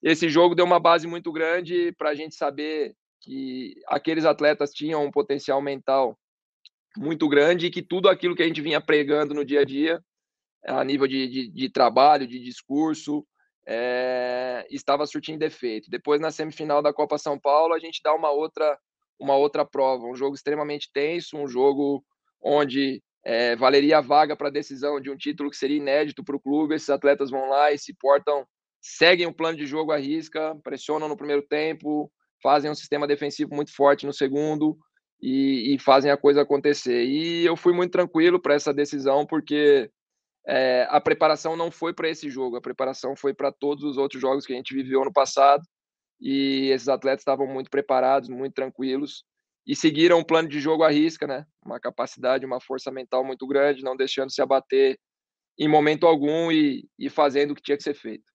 Esse 0.01 0.29
jogo 0.29 0.55
deu 0.55 0.65
uma 0.65 0.79
base 0.79 1.05
muito 1.05 1.31
grande 1.31 1.91
para 1.97 2.09
a 2.09 2.15
gente 2.15 2.35
saber 2.35 2.95
que 3.21 3.75
aqueles 3.87 4.25
atletas 4.25 4.71
tinham 4.71 5.05
um 5.05 5.11
potencial 5.11 5.61
mental 5.61 6.17
muito 6.97 7.29
grande 7.29 7.67
e 7.67 7.71
que 7.71 7.81
tudo 7.81 8.09
aquilo 8.09 8.35
que 8.35 8.43
a 8.43 8.47
gente 8.47 8.61
vinha 8.61 8.81
pregando 8.81 9.33
no 9.33 9.45
dia 9.45 9.61
a 9.61 9.65
dia, 9.65 10.03
a 10.65 10.83
nível 10.83 11.07
de, 11.07 11.27
de, 11.27 11.49
de 11.49 11.69
trabalho, 11.69 12.27
de 12.27 12.39
discurso, 12.39 13.25
é, 13.65 14.65
estava 14.69 15.05
surtindo 15.05 15.43
efeito. 15.43 15.89
Depois, 15.89 16.19
na 16.19 16.31
semifinal 16.31 16.81
da 16.81 16.93
Copa 16.93 17.17
São 17.17 17.39
Paulo, 17.39 17.73
a 17.73 17.79
gente 17.79 18.01
dá 18.03 18.13
uma 18.13 18.31
outra, 18.31 18.77
uma 19.19 19.35
outra 19.35 19.65
prova, 19.65 20.05
um 20.05 20.15
jogo 20.15 20.35
extremamente 20.35 20.89
tenso, 20.91 21.37
um 21.37 21.47
jogo 21.47 22.03
onde 22.41 23.01
é, 23.23 23.55
valeria 23.55 23.99
a 23.99 24.01
vaga 24.01 24.35
para 24.35 24.47
a 24.47 24.51
decisão 24.51 24.99
de 24.99 25.09
um 25.09 25.15
título 25.15 25.49
que 25.49 25.57
seria 25.57 25.77
inédito 25.77 26.23
para 26.23 26.35
o 26.35 26.39
clube. 26.39 26.75
Esses 26.75 26.89
atletas 26.89 27.29
vão 27.29 27.49
lá 27.49 27.71
e 27.71 27.77
se 27.77 27.93
portam, 27.93 28.45
seguem 28.81 29.27
o 29.27 29.33
plano 29.33 29.57
de 29.57 29.65
jogo 29.65 29.91
à 29.91 29.97
risca, 29.97 30.55
pressionam 30.63 31.07
no 31.07 31.17
primeiro 31.17 31.43
tempo, 31.43 32.11
fazem 32.41 32.71
um 32.71 32.75
sistema 32.75 33.07
defensivo 33.07 33.53
muito 33.53 33.73
forte 33.73 34.05
no 34.05 34.13
segundo 34.13 34.77
e, 35.21 35.75
e 35.75 35.79
fazem 35.79 36.11
a 36.11 36.17
coisa 36.17 36.41
acontecer. 36.41 37.05
E 37.05 37.45
eu 37.45 37.55
fui 37.55 37.73
muito 37.73 37.91
tranquilo 37.91 38.41
para 38.41 38.55
essa 38.55 38.73
decisão, 38.73 39.25
porque 39.25 39.89
é, 40.47 40.87
a 40.89 40.99
preparação 40.99 41.55
não 41.55 41.69
foi 41.69 41.93
para 41.93 42.09
esse 42.09 42.29
jogo, 42.29 42.55
a 42.57 42.61
preparação 42.61 43.15
foi 43.15 43.33
para 43.33 43.51
todos 43.51 43.83
os 43.83 43.97
outros 43.97 44.19
jogos 44.19 44.45
que 44.45 44.53
a 44.53 44.55
gente 44.55 44.73
viveu 44.73 45.05
no 45.05 45.13
passado. 45.13 45.63
E 46.19 46.69
esses 46.71 46.87
atletas 46.87 47.21
estavam 47.21 47.47
muito 47.47 47.69
preparados, 47.69 48.29
muito 48.29 48.53
tranquilos 48.53 49.23
e 49.65 49.75
seguiram 49.75 50.19
um 50.19 50.23
plano 50.23 50.47
de 50.47 50.59
jogo 50.59 50.83
à 50.83 50.89
risca, 50.89 51.27
né? 51.27 51.45
Uma 51.63 51.79
capacidade, 51.79 52.45
uma 52.45 52.59
força 52.59 52.91
mental 52.91 53.23
muito 53.23 53.47
grande, 53.47 53.83
não 53.83 53.95
deixando 53.95 54.31
se 54.31 54.41
abater 54.41 54.99
em 55.57 55.67
momento 55.67 56.07
algum 56.07 56.51
e, 56.51 56.87
e 56.97 57.09
fazendo 57.09 57.51
o 57.51 57.55
que 57.55 57.61
tinha 57.61 57.77
que 57.77 57.83
ser 57.83 57.93
feito. 57.93 58.30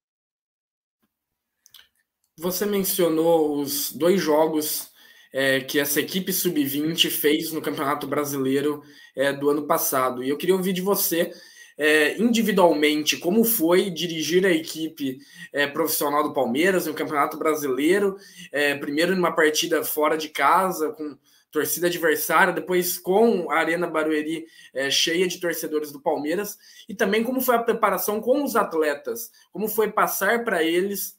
Você 2.38 2.66
mencionou 2.66 3.60
os 3.60 3.92
dois 3.92 4.20
jogos 4.20 4.90
é, 5.32 5.60
que 5.60 5.78
essa 5.78 6.00
equipe 6.00 6.32
sub-20 6.32 7.10
fez 7.10 7.50
no 7.50 7.62
Campeonato 7.62 8.06
Brasileiro 8.06 8.82
é, 9.14 9.32
do 9.32 9.48
ano 9.48 9.66
passado. 9.66 10.22
E 10.22 10.28
eu 10.28 10.36
queria 10.36 10.54
ouvir 10.54 10.74
de 10.74 10.82
você, 10.82 11.32
é, 11.78 12.16
individualmente, 12.18 13.16
como 13.16 13.42
foi 13.42 13.88
dirigir 13.90 14.44
a 14.44 14.50
equipe 14.50 15.18
é, 15.50 15.66
profissional 15.66 16.22
do 16.22 16.34
Palmeiras 16.34 16.86
no 16.86 16.94
Campeonato 16.94 17.38
Brasileiro, 17.38 18.16
é, 18.52 18.74
primeiro 18.74 19.16
numa 19.16 19.32
partida 19.32 19.82
fora 19.82 20.16
de 20.16 20.28
casa, 20.28 20.90
com 20.90 21.16
torcida 21.50 21.86
adversária, 21.86 22.52
depois 22.52 22.98
com 22.98 23.50
a 23.50 23.56
Arena 23.56 23.86
Barueri 23.86 24.44
é, 24.74 24.90
cheia 24.90 25.26
de 25.26 25.40
torcedores 25.40 25.90
do 25.90 26.02
Palmeiras, 26.02 26.58
e 26.86 26.94
também 26.94 27.24
como 27.24 27.40
foi 27.40 27.54
a 27.54 27.62
preparação 27.62 28.20
com 28.20 28.44
os 28.44 28.56
atletas, 28.56 29.30
como 29.50 29.68
foi 29.68 29.90
passar 29.90 30.44
para 30.44 30.62
eles 30.62 31.16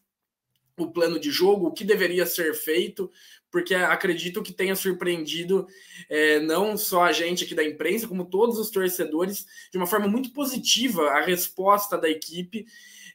o 0.77 0.91
plano 0.91 1.19
de 1.19 1.31
jogo, 1.31 1.67
o 1.67 1.73
que 1.73 1.83
deveria 1.83 2.25
ser 2.25 2.53
feito, 2.53 3.11
porque 3.51 3.73
acredito 3.73 4.43
que 4.43 4.53
tenha 4.53 4.75
surpreendido 4.75 5.67
é, 6.09 6.39
não 6.39 6.77
só 6.77 7.03
a 7.03 7.11
gente 7.11 7.43
aqui 7.43 7.55
da 7.55 7.63
imprensa, 7.63 8.07
como 8.07 8.25
todos 8.25 8.59
os 8.59 8.69
torcedores, 8.69 9.45
de 9.71 9.77
uma 9.77 9.87
forma 9.87 10.07
muito 10.07 10.31
positiva 10.31 11.09
a 11.09 11.21
resposta 11.21 11.97
da 11.97 12.09
equipe 12.09 12.67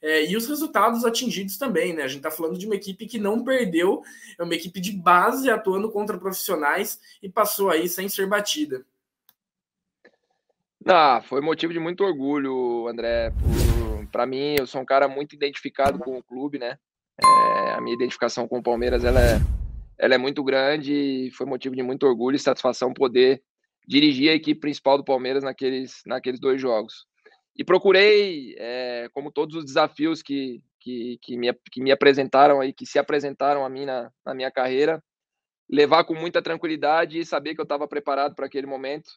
é, 0.02 0.28
e 0.28 0.36
os 0.36 0.48
resultados 0.48 1.04
atingidos 1.04 1.56
também, 1.56 1.92
né? 1.94 2.02
A 2.02 2.08
gente 2.08 2.18
está 2.18 2.30
falando 2.30 2.58
de 2.58 2.66
uma 2.66 2.74
equipe 2.74 3.06
que 3.06 3.18
não 3.18 3.44
perdeu, 3.44 4.02
é 4.36 4.42
uma 4.42 4.54
equipe 4.54 4.80
de 4.80 4.92
base 4.92 5.48
atuando 5.48 5.90
contra 5.92 6.18
profissionais 6.18 6.98
e 7.22 7.28
passou 7.28 7.70
aí 7.70 7.88
sem 7.88 8.08
ser 8.08 8.26
batida. 8.26 8.84
Ah, 10.84 11.22
foi 11.28 11.40
motivo 11.40 11.72
de 11.72 11.78
muito 11.78 12.02
orgulho, 12.02 12.88
André. 12.88 13.32
Para 14.10 14.26
mim, 14.26 14.56
eu 14.58 14.66
sou 14.66 14.80
um 14.80 14.84
cara 14.84 15.06
muito 15.06 15.36
identificado 15.36 16.00
com 16.00 16.18
o 16.18 16.22
clube, 16.22 16.58
né? 16.58 16.76
É, 17.20 17.72
a 17.72 17.80
minha 17.80 17.94
identificação 17.94 18.46
com 18.48 18.58
o 18.58 18.62
Palmeiras 18.62 19.04
ela 19.04 19.20
é, 19.20 19.38
ela 19.98 20.14
é 20.14 20.18
muito 20.18 20.42
grande 20.42 20.92
e 20.92 21.30
foi 21.32 21.46
motivo 21.46 21.76
de 21.76 21.82
muito 21.82 22.06
orgulho 22.06 22.36
e 22.36 22.38
satisfação 22.38 22.92
poder 22.92 23.42
dirigir 23.86 24.30
a 24.30 24.34
equipe 24.34 24.60
principal 24.60 24.96
do 24.96 25.04
Palmeiras 25.04 25.42
naqueles, 25.42 26.02
naqueles 26.06 26.40
dois 26.40 26.60
jogos. 26.60 27.06
E 27.56 27.64
procurei, 27.64 28.54
é, 28.58 29.08
como 29.12 29.30
todos 29.30 29.56
os 29.56 29.64
desafios 29.64 30.22
que, 30.22 30.62
que, 30.80 31.18
que, 31.20 31.36
me, 31.36 31.52
que 31.70 31.82
me 31.82 31.92
apresentaram 31.92 32.60
aí, 32.60 32.72
que 32.72 32.86
se 32.86 32.98
apresentaram 32.98 33.64
a 33.64 33.68
mim 33.68 33.84
na, 33.84 34.10
na 34.24 34.34
minha 34.34 34.50
carreira, 34.50 35.02
levar 35.68 36.04
com 36.04 36.14
muita 36.14 36.40
tranquilidade 36.40 37.18
e 37.18 37.26
saber 37.26 37.54
que 37.54 37.60
eu 37.60 37.64
estava 37.64 37.86
preparado 37.86 38.34
para 38.34 38.46
aquele 38.46 38.66
momento. 38.66 39.10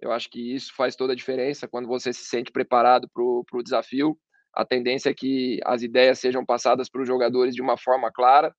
Eu 0.00 0.12
acho 0.12 0.28
que 0.30 0.54
isso 0.54 0.72
faz 0.74 0.94
toda 0.94 1.12
a 1.12 1.16
diferença 1.16 1.66
quando 1.66 1.88
você 1.88 2.12
se 2.12 2.24
sente 2.24 2.52
preparado 2.52 3.08
para 3.08 3.22
o 3.22 3.62
desafio 3.62 4.18
a 4.54 4.64
tendência 4.64 5.10
é 5.10 5.14
que 5.14 5.60
as 5.64 5.82
ideias 5.82 6.18
sejam 6.18 6.44
passadas 6.44 6.88
para 6.88 7.02
os 7.02 7.08
jogadores 7.08 7.54
de 7.54 7.62
uma 7.62 7.76
forma 7.76 8.10
clara, 8.12 8.54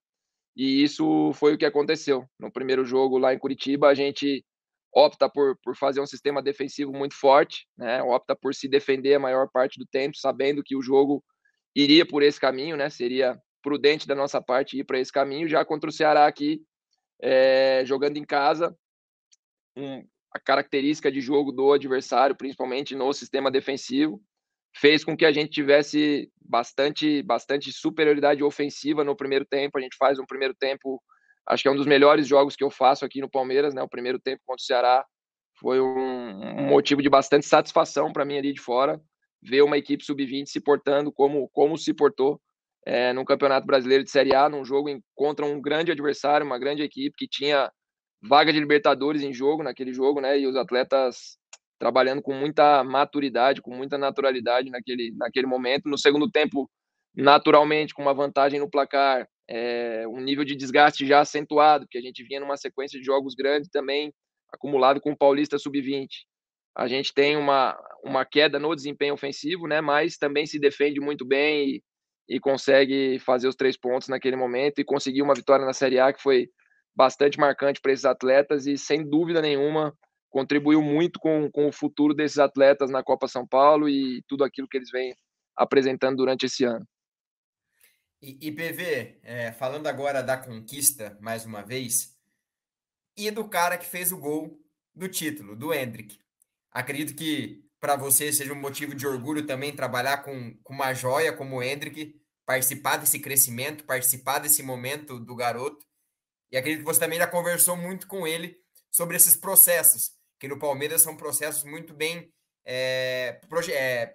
e 0.56 0.82
isso 0.82 1.32
foi 1.34 1.54
o 1.54 1.58
que 1.58 1.64
aconteceu. 1.64 2.24
No 2.38 2.52
primeiro 2.52 2.84
jogo 2.84 3.18
lá 3.18 3.32
em 3.32 3.38
Curitiba, 3.38 3.88
a 3.88 3.94
gente 3.94 4.44
opta 4.92 5.28
por, 5.28 5.56
por 5.62 5.76
fazer 5.76 6.00
um 6.00 6.06
sistema 6.06 6.42
defensivo 6.42 6.92
muito 6.92 7.14
forte, 7.14 7.66
né? 7.78 8.02
opta 8.02 8.34
por 8.34 8.54
se 8.54 8.68
defender 8.68 9.14
a 9.14 9.20
maior 9.20 9.48
parte 9.52 9.78
do 9.78 9.86
tempo, 9.86 10.16
sabendo 10.16 10.62
que 10.64 10.76
o 10.76 10.82
jogo 10.82 11.22
iria 11.74 12.04
por 12.04 12.22
esse 12.22 12.40
caminho, 12.40 12.76
né? 12.76 12.90
seria 12.90 13.38
prudente 13.62 14.06
da 14.06 14.14
nossa 14.14 14.40
parte 14.40 14.78
ir 14.78 14.84
para 14.84 14.98
esse 14.98 15.12
caminho, 15.12 15.48
já 15.48 15.64
contra 15.64 15.88
o 15.88 15.92
Ceará 15.92 16.26
aqui, 16.26 16.62
é, 17.22 17.82
jogando 17.86 18.16
em 18.16 18.24
casa, 18.24 18.76
um, 19.76 20.04
a 20.34 20.40
característica 20.40 21.10
de 21.10 21.20
jogo 21.20 21.52
do 21.52 21.72
adversário, 21.72 22.36
principalmente 22.36 22.94
no 22.94 23.12
sistema 23.12 23.50
defensivo, 23.50 24.20
fez 24.74 25.04
com 25.04 25.16
que 25.16 25.24
a 25.24 25.32
gente 25.32 25.50
tivesse 25.50 26.30
bastante, 26.40 27.22
bastante 27.22 27.72
superioridade 27.72 28.42
ofensiva 28.42 29.04
no 29.04 29.16
primeiro 29.16 29.44
tempo. 29.44 29.78
A 29.78 29.80
gente 29.80 29.96
faz 29.96 30.18
um 30.18 30.26
primeiro 30.26 30.54
tempo, 30.54 31.02
acho 31.46 31.62
que 31.62 31.68
é 31.68 31.72
um 31.72 31.76
dos 31.76 31.86
melhores 31.86 32.26
jogos 32.26 32.56
que 32.56 32.64
eu 32.64 32.70
faço 32.70 33.04
aqui 33.04 33.20
no 33.20 33.30
Palmeiras, 33.30 33.74
né? 33.74 33.82
O 33.82 33.88
primeiro 33.88 34.18
tempo 34.18 34.42
contra 34.46 34.62
o 34.62 34.64
Ceará 34.64 35.04
foi 35.58 35.80
um, 35.80 36.66
motivo 36.66 37.02
de 37.02 37.08
bastante 37.08 37.46
satisfação 37.46 38.12
para 38.12 38.24
mim 38.24 38.38
ali 38.38 38.52
de 38.52 38.60
fora, 38.60 39.00
ver 39.42 39.62
uma 39.62 39.76
equipe 39.76 40.04
sub-20 40.04 40.46
se 40.46 40.60
portando 40.60 41.12
como, 41.12 41.48
como 41.50 41.76
se 41.76 41.92
portou 41.92 42.40
é, 42.86 43.12
no 43.12 43.24
Campeonato 43.24 43.66
Brasileiro 43.66 44.02
de 44.02 44.10
Série 44.10 44.34
A, 44.34 44.48
num 44.48 44.64
jogo 44.64 44.88
contra 45.14 45.44
um 45.44 45.60
grande 45.60 45.92
adversário, 45.92 46.46
uma 46.46 46.58
grande 46.58 46.82
equipe 46.82 47.14
que 47.16 47.28
tinha 47.28 47.70
vaga 48.22 48.52
de 48.52 48.60
Libertadores 48.60 49.22
em 49.22 49.32
jogo 49.32 49.62
naquele 49.62 49.92
jogo, 49.92 50.20
né? 50.20 50.38
E 50.38 50.46
os 50.46 50.56
atletas 50.56 51.38
trabalhando 51.80 52.20
com 52.20 52.34
muita 52.34 52.84
maturidade, 52.84 53.62
com 53.62 53.74
muita 53.74 53.96
naturalidade 53.96 54.68
naquele, 54.68 55.12
naquele 55.16 55.46
momento. 55.46 55.88
No 55.88 55.96
segundo 55.96 56.30
tempo, 56.30 56.70
naturalmente, 57.16 57.94
com 57.94 58.02
uma 58.02 58.12
vantagem 58.12 58.60
no 58.60 58.70
placar, 58.70 59.26
é, 59.48 60.06
um 60.06 60.20
nível 60.20 60.44
de 60.44 60.54
desgaste 60.54 61.06
já 61.06 61.20
acentuado, 61.20 61.86
porque 61.86 61.96
a 61.96 62.02
gente 62.02 62.22
vinha 62.22 62.38
numa 62.38 62.58
sequência 62.58 63.00
de 63.00 63.06
jogos 63.06 63.34
grandes 63.34 63.70
também, 63.70 64.12
acumulado 64.52 65.00
com 65.00 65.12
o 65.12 65.16
Paulista 65.16 65.58
Sub-20. 65.58 66.06
A 66.76 66.86
gente 66.86 67.14
tem 67.14 67.36
uma, 67.36 67.76
uma 68.04 68.26
queda 68.26 68.58
no 68.58 68.76
desempenho 68.76 69.14
ofensivo, 69.14 69.66
né, 69.66 69.80
mas 69.80 70.18
também 70.18 70.44
se 70.44 70.58
defende 70.58 71.00
muito 71.00 71.24
bem 71.24 71.66
e, 71.66 71.82
e 72.28 72.38
consegue 72.38 73.18
fazer 73.20 73.48
os 73.48 73.56
três 73.56 73.76
pontos 73.76 74.06
naquele 74.06 74.36
momento 74.36 74.80
e 74.80 74.84
conseguir 74.84 75.22
uma 75.22 75.34
vitória 75.34 75.64
na 75.64 75.72
Série 75.72 75.98
A 75.98 76.12
que 76.12 76.22
foi 76.22 76.50
bastante 76.94 77.40
marcante 77.40 77.80
para 77.80 77.92
esses 77.92 78.04
atletas 78.04 78.66
e, 78.66 78.76
sem 78.76 79.08
dúvida 79.08 79.40
nenhuma, 79.40 79.96
contribuiu 80.30 80.80
muito 80.80 81.18
com, 81.18 81.50
com 81.50 81.68
o 81.68 81.72
futuro 81.72 82.14
desses 82.14 82.38
atletas 82.38 82.88
na 82.88 83.02
Copa 83.02 83.28
São 83.28 83.46
Paulo 83.46 83.88
e 83.88 84.22
tudo 84.26 84.44
aquilo 84.44 84.68
que 84.68 84.78
eles 84.78 84.90
vêm 84.90 85.14
apresentando 85.56 86.16
durante 86.16 86.46
esse 86.46 86.64
ano. 86.64 86.86
E, 88.22 88.38
e 88.40 88.52
PV, 88.52 89.18
é, 89.22 89.52
falando 89.52 89.86
agora 89.86 90.22
da 90.22 90.36
conquista, 90.36 91.18
mais 91.20 91.44
uma 91.44 91.62
vez, 91.62 92.16
e 93.16 93.30
do 93.30 93.48
cara 93.48 93.76
que 93.76 93.86
fez 93.86 94.12
o 94.12 94.18
gol 94.18 94.58
do 94.94 95.08
título, 95.08 95.56
do 95.56 95.74
Hendrick. 95.74 96.18
Acredito 96.70 97.14
que 97.14 97.64
para 97.80 97.96
você 97.96 98.32
seja 98.32 98.52
um 98.52 98.60
motivo 98.60 98.94
de 98.94 99.06
orgulho 99.06 99.46
também 99.46 99.74
trabalhar 99.74 100.18
com, 100.18 100.54
com 100.62 100.74
uma 100.74 100.92
joia 100.94 101.32
como 101.32 101.56
o 101.56 101.62
Hendrick, 101.62 102.14
participar 102.44 102.98
desse 102.98 103.18
crescimento, 103.18 103.84
participar 103.84 104.38
desse 104.38 104.62
momento 104.62 105.18
do 105.18 105.34
garoto. 105.34 105.84
E 106.52 106.56
acredito 106.56 106.80
que 106.80 106.92
você 106.92 107.00
também 107.00 107.18
já 107.18 107.26
conversou 107.26 107.76
muito 107.76 108.06
com 108.06 108.26
ele 108.26 108.56
sobre 108.90 109.16
esses 109.16 109.34
processos 109.34 110.19
que 110.40 110.48
no 110.48 110.58
Palmeiras 110.58 111.02
são 111.02 111.16
processos 111.16 111.62
muito 111.62 111.94
bem 111.94 112.32
é, 112.64 113.40
é, 113.68 114.14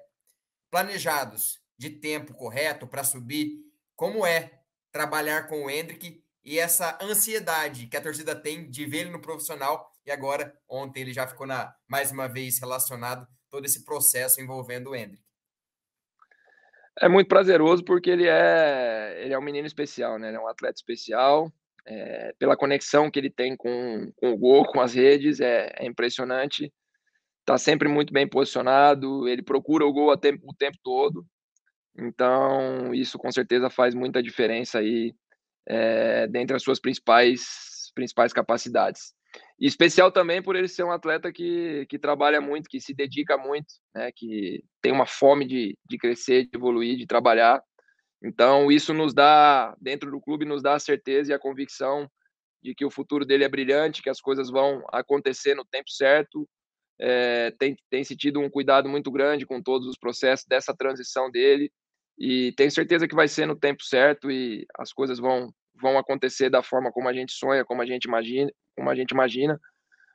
planejados, 0.70 1.62
de 1.78 1.90
tempo 1.90 2.34
correto 2.34 2.88
para 2.88 3.04
subir. 3.04 3.60
Como 3.96 4.26
é 4.26 4.60
trabalhar 4.92 5.48
com 5.48 5.64
o 5.64 5.70
Hendrick 5.70 6.22
e 6.44 6.60
essa 6.60 6.98
ansiedade 7.02 7.88
que 7.88 7.96
a 7.96 8.02
torcida 8.02 8.36
tem 8.36 8.70
de 8.70 8.86
ver 8.86 9.02
ele 9.02 9.12
no 9.12 9.22
profissional 9.22 9.92
e 10.06 10.12
agora, 10.12 10.56
ontem, 10.70 11.02
ele 11.02 11.14
já 11.14 11.26
ficou 11.26 11.48
na, 11.48 11.74
mais 11.88 12.12
uma 12.12 12.28
vez 12.28 12.60
relacionado 12.60 13.28
todo 13.50 13.66
esse 13.66 13.84
processo 13.84 14.40
envolvendo 14.40 14.92
o 14.92 14.96
Hendrick. 14.96 15.24
É 17.02 17.10
muito 17.10 17.28
prazeroso 17.28 17.84
porque 17.84 18.10
ele 18.10 18.28
é, 18.28 19.24
ele 19.24 19.34
é 19.34 19.40
um 19.40 19.42
menino 19.42 19.66
especial, 19.66 20.20
né? 20.20 20.28
Ele 20.28 20.38
é 20.38 20.40
um 20.40 20.48
atleta 20.48 20.76
especial, 20.76 21.52
é, 21.88 22.34
pela 22.40 22.58
conexão 22.58 23.10
que 23.12 23.20
ele 23.20 23.30
tem 23.30 23.56
com, 23.56 24.12
com 24.16 24.32
o 24.32 24.38
gol, 24.38 24.66
com 24.66 24.82
as 24.82 24.94
redes, 24.94 25.40
é, 25.40 25.72
é 25.78 25.86
impressionante. 25.86 26.72
Está 27.42 27.58
sempre 27.58 27.88
muito 27.88 28.12
bem 28.12 28.28
posicionado, 28.28 29.28
ele 29.28 29.44
procura 29.44 29.86
o 29.86 29.94
gol 29.94 30.16
tempo, 30.18 30.42
o 30.48 30.54
tempo 30.54 30.78
todo. 30.84 31.26
Então, 31.98 32.94
isso 32.94 33.18
com 33.18 33.32
certeza 33.32 33.70
faz 33.70 33.94
muita 33.94 34.22
diferença 34.22 34.80
aí 34.80 35.14
é, 35.68 36.28
dentre 36.28 36.56
as 36.56 36.64
suas 36.64 36.80
principais, 36.80 37.92
principais 37.94 38.34
capacidades. 38.34 39.14
E 39.60 39.66
especial 39.66 40.12
também 40.12 40.42
por 40.42 40.56
ele 40.56 40.68
ser 40.68 40.84
um 40.84 40.92
atleta 40.92 41.32
que, 41.32 41.86
que 41.88 41.98
trabalha 41.98 42.42
muito, 42.42 42.70
que 42.70 42.82
se 42.82 42.94
dedica 42.94 43.38
muito, 43.38 43.68
né, 43.94 44.12
que 44.14 44.64
tem 44.82 44.92
uma 44.92 45.06
fome 45.06 45.46
de, 45.46 45.78
de 45.90 45.98
crescer, 45.98 46.44
de 46.44 46.52
evoluir, 46.56 46.98
de 46.98 47.06
trabalhar. 47.06 47.62
Então, 48.26 48.72
isso 48.72 48.92
nos 48.92 49.14
dá, 49.14 49.76
dentro 49.80 50.10
do 50.10 50.20
clube, 50.20 50.46
nos 50.46 50.64
dá 50.64 50.74
a 50.74 50.80
certeza 50.80 51.32
e 51.32 51.36
a 51.36 51.40
convicção 51.40 52.10
de 52.62 52.74
que 52.74 52.84
o 52.84 52.90
futuro 52.90 53.24
dele 53.24 53.44
é 53.44 53.50
brilhante, 53.50 54.02
que 54.02 54.10
as 54.10 54.20
coisas 54.20 54.50
vão 54.50 54.84
acontecer 54.92 55.54
no 55.54 55.64
tempo 55.64 55.92
certo. 55.92 56.50
É, 57.00 57.52
tem, 57.60 57.76
tem 57.88 58.04
se 58.04 58.16
tido 58.16 58.40
um 58.40 58.50
cuidado 58.50 58.90
muito 58.90 59.12
grande 59.12 59.46
com 59.46 59.62
todos 59.62 59.88
os 59.88 59.96
processos 59.96 60.46
dessa 60.48 60.76
transição 60.76 61.30
dele 61.30 61.72
e 62.18 62.54
tenho 62.54 62.72
certeza 62.72 63.08
que 63.08 63.14
vai 63.14 63.28
ser 63.28 63.46
no 63.46 63.56
tempo 63.56 63.84
certo 63.84 64.32
e 64.32 64.66
as 64.80 64.92
coisas 64.92 65.20
vão, 65.20 65.52
vão 65.76 65.98
acontecer 65.98 66.50
da 66.50 66.64
forma 66.64 66.92
como 66.92 67.08
a 67.10 67.14
gente 67.14 67.34
sonha, 67.34 67.66
como 67.66 67.82
a 67.82 67.86
gente 67.86 68.06
imagina, 68.06 68.50
como 68.76 68.90
a 68.90 68.96
gente 68.96 69.12
imagina, 69.12 69.60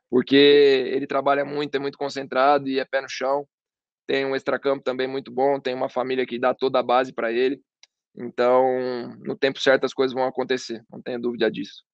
porque 0.08 0.34
ele 0.34 1.06
trabalha 1.06 1.44
muito, 1.44 1.74
é 1.74 1.78
muito 1.78 1.98
concentrado 1.98 2.68
e 2.68 2.80
é 2.80 2.84
pé 2.84 3.02
no 3.02 3.08
chão. 3.08 3.46
Tem 4.06 4.24
um 4.24 4.34
extracampo 4.34 4.82
também 4.82 5.06
muito 5.06 5.30
bom, 5.30 5.60
tem 5.60 5.74
uma 5.74 5.88
família 5.88 6.26
que 6.26 6.38
dá 6.38 6.52
toda 6.52 6.80
a 6.80 6.82
base 6.82 7.12
para 7.12 7.30
ele. 7.30 7.60
Então, 8.16 8.64
no 9.18 9.36
tempo 9.36 9.60
certo 9.60 9.84
as 9.84 9.94
coisas 9.94 10.14
vão 10.14 10.24
acontecer, 10.24 10.84
não 10.90 11.00
tenha 11.00 11.18
dúvida 11.18 11.50
disso. 11.50 11.84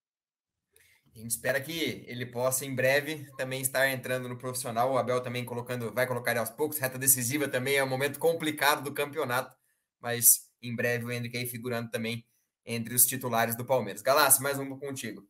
A 1.15 1.19
gente 1.19 1.31
espera 1.31 1.59
que 1.59 2.05
ele 2.07 2.27
possa 2.27 2.63
em 2.63 2.75
breve 2.75 3.25
também 3.37 3.59
estar 3.59 3.89
entrando 3.89 4.29
no 4.29 4.37
profissional. 4.37 4.91
O 4.91 4.97
Abel 4.99 5.19
também 5.19 5.43
colocando, 5.43 5.91
vai 5.91 6.05
colocar 6.05 6.29
ele 6.29 6.39
aos 6.39 6.51
poucos. 6.51 6.77
Reta 6.77 6.99
decisiva 6.99 7.47
também 7.47 7.75
é 7.75 7.83
um 7.83 7.89
momento 7.89 8.19
complicado 8.19 8.83
do 8.83 8.93
campeonato, 8.93 9.55
mas 9.99 10.47
em 10.61 10.75
breve 10.75 11.05
o 11.05 11.11
Hendrick 11.11 11.35
aí 11.35 11.47
figurando 11.47 11.89
também 11.89 12.23
entre 12.63 12.93
os 12.93 13.05
titulares 13.05 13.55
do 13.55 13.65
Palmeiras. 13.65 14.03
Galassi, 14.03 14.43
mais 14.43 14.59
um 14.59 14.77
contigo. 14.77 15.27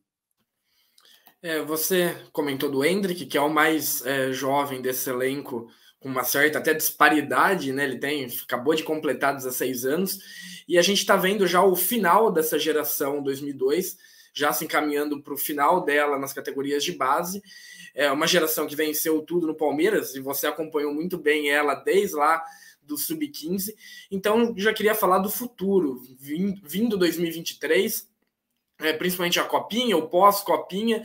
É, 1.40 1.62
você 1.62 2.16
comentou 2.32 2.68
do 2.68 2.84
Hendrick, 2.84 3.24
que 3.26 3.38
é 3.38 3.40
o 3.40 3.48
mais 3.48 4.04
é, 4.04 4.32
jovem 4.32 4.82
desse 4.82 5.08
elenco, 5.08 5.70
com 6.00 6.08
uma 6.08 6.24
certa 6.24 6.58
até 6.58 6.74
disparidade, 6.74 7.72
né? 7.72 7.84
Ele 7.84 7.98
tem, 7.98 8.26
acabou 8.42 8.74
de 8.74 8.82
completar 8.82 9.36
16 9.36 9.84
anos, 9.84 10.18
e 10.66 10.76
a 10.76 10.82
gente 10.82 10.98
está 10.98 11.16
vendo 11.16 11.46
já 11.46 11.62
o 11.62 11.76
final 11.76 12.32
dessa 12.32 12.58
geração 12.58 13.22
2002, 13.22 13.96
já 14.34 14.52
se 14.52 14.64
encaminhando 14.64 15.22
para 15.22 15.32
o 15.32 15.36
final 15.36 15.84
dela 15.84 16.18
nas 16.18 16.32
categorias 16.32 16.82
de 16.82 16.92
base. 16.92 17.40
É 17.94 18.10
uma 18.10 18.26
geração 18.26 18.66
que 18.66 18.76
venceu 18.76 19.22
tudo 19.22 19.46
no 19.46 19.54
Palmeiras, 19.54 20.16
e 20.16 20.20
você 20.20 20.48
acompanhou 20.48 20.92
muito 20.92 21.16
bem 21.16 21.50
ela 21.50 21.74
desde 21.74 22.16
lá 22.16 22.42
do 22.82 22.96
Sub-15. 22.96 23.74
Então, 24.10 24.54
já 24.56 24.72
queria 24.72 24.94
falar 24.94 25.18
do 25.18 25.30
futuro, 25.30 26.02
vindo 26.18 26.96
2023 26.96 28.08
é, 28.80 28.92
principalmente 28.92 29.40
a 29.40 29.44
copinha, 29.44 29.96
o 29.96 30.08
pós-copinha, 30.08 31.02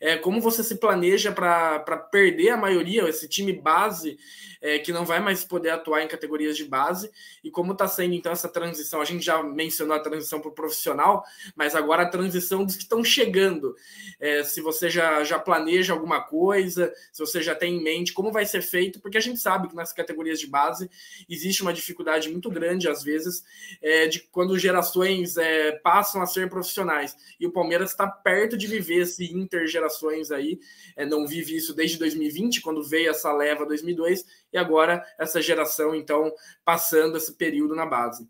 é, 0.00 0.16
como 0.16 0.40
você 0.40 0.62
se 0.62 0.76
planeja 0.76 1.32
para 1.32 1.78
perder 2.10 2.50
a 2.50 2.56
maioria, 2.56 3.08
esse 3.08 3.28
time 3.28 3.52
base 3.52 4.18
é, 4.66 4.80
que 4.80 4.92
não 4.92 5.04
vai 5.04 5.20
mais 5.20 5.44
poder 5.44 5.70
atuar 5.70 6.02
em 6.02 6.08
categorias 6.08 6.56
de 6.56 6.64
base, 6.64 7.08
e 7.44 7.52
como 7.52 7.70
está 7.70 7.86
sendo 7.86 8.14
então 8.14 8.32
essa 8.32 8.48
transição? 8.48 9.00
A 9.00 9.04
gente 9.04 9.24
já 9.24 9.40
mencionou 9.40 9.96
a 9.96 10.00
transição 10.00 10.40
para 10.40 10.50
o 10.50 10.54
profissional, 10.54 11.24
mas 11.54 11.76
agora 11.76 12.02
a 12.02 12.08
transição 12.08 12.64
dos 12.64 12.74
que 12.74 12.82
estão 12.82 13.04
chegando. 13.04 13.76
É, 14.18 14.42
se 14.42 14.60
você 14.60 14.90
já, 14.90 15.22
já 15.22 15.38
planeja 15.38 15.92
alguma 15.92 16.20
coisa, 16.20 16.92
se 17.12 17.20
você 17.20 17.40
já 17.40 17.54
tem 17.54 17.76
em 17.76 17.82
mente 17.82 18.12
como 18.12 18.32
vai 18.32 18.44
ser 18.44 18.60
feito, 18.60 18.98
porque 19.00 19.16
a 19.16 19.20
gente 19.20 19.38
sabe 19.38 19.68
que 19.68 19.76
nas 19.76 19.92
categorias 19.92 20.40
de 20.40 20.48
base 20.48 20.90
existe 21.28 21.62
uma 21.62 21.72
dificuldade 21.72 22.28
muito 22.28 22.50
grande, 22.50 22.88
às 22.88 23.04
vezes, 23.04 23.44
é, 23.80 24.08
de 24.08 24.18
quando 24.18 24.58
gerações 24.58 25.36
é, 25.36 25.72
passam 25.78 26.20
a 26.20 26.26
ser 26.26 26.50
profissionais 26.50 27.16
e 27.38 27.46
o 27.46 27.52
Palmeiras 27.52 27.90
está 27.90 28.08
perto 28.08 28.56
de 28.56 28.66
viver 28.66 29.02
esse 29.02 29.32
intergerações 29.32 30.32
aí. 30.32 30.58
É, 30.96 31.06
não 31.06 31.24
vive 31.24 31.56
isso 31.56 31.72
desde 31.72 31.98
2020, 31.98 32.60
quando 32.60 32.82
veio 32.82 33.10
essa 33.10 33.32
leva 33.32 33.64
2002, 33.64 34.24
e 34.56 34.58
agora 34.58 35.04
essa 35.18 35.40
geração, 35.40 35.94
então, 35.94 36.32
passando 36.64 37.16
esse 37.16 37.36
período 37.36 37.74
na 37.74 37.86
base. 37.86 38.28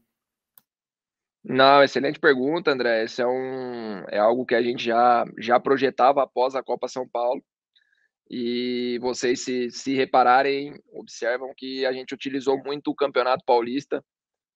Não, 1.42 1.83
excelente 1.83 2.18
pergunta, 2.18 2.73
André. 2.73 3.04
Esse 3.04 3.23
é, 3.23 3.26
um, 3.26 4.04
é 4.09 4.18
algo 4.18 4.45
que 4.45 4.54
a 4.54 4.62
gente 4.62 4.85
já, 4.85 5.25
já 5.38 5.61
projetava 5.61 6.23
após 6.23 6.56
a 6.56 6.62
Copa 6.62 6.88
São 6.88 7.09
Paulo. 7.09 7.40
E 8.28 8.99
vocês, 9.00 9.45
se, 9.45 9.71
se 9.71 9.95
repararem, 9.95 10.75
observam 10.92 11.54
que 11.56 11.87
a 11.87 11.92
gente 11.92 12.12
utilizou 12.12 12.61
muito 12.64 12.90
o 12.90 12.95
Campeonato 12.95 13.45
Paulista 13.47 14.04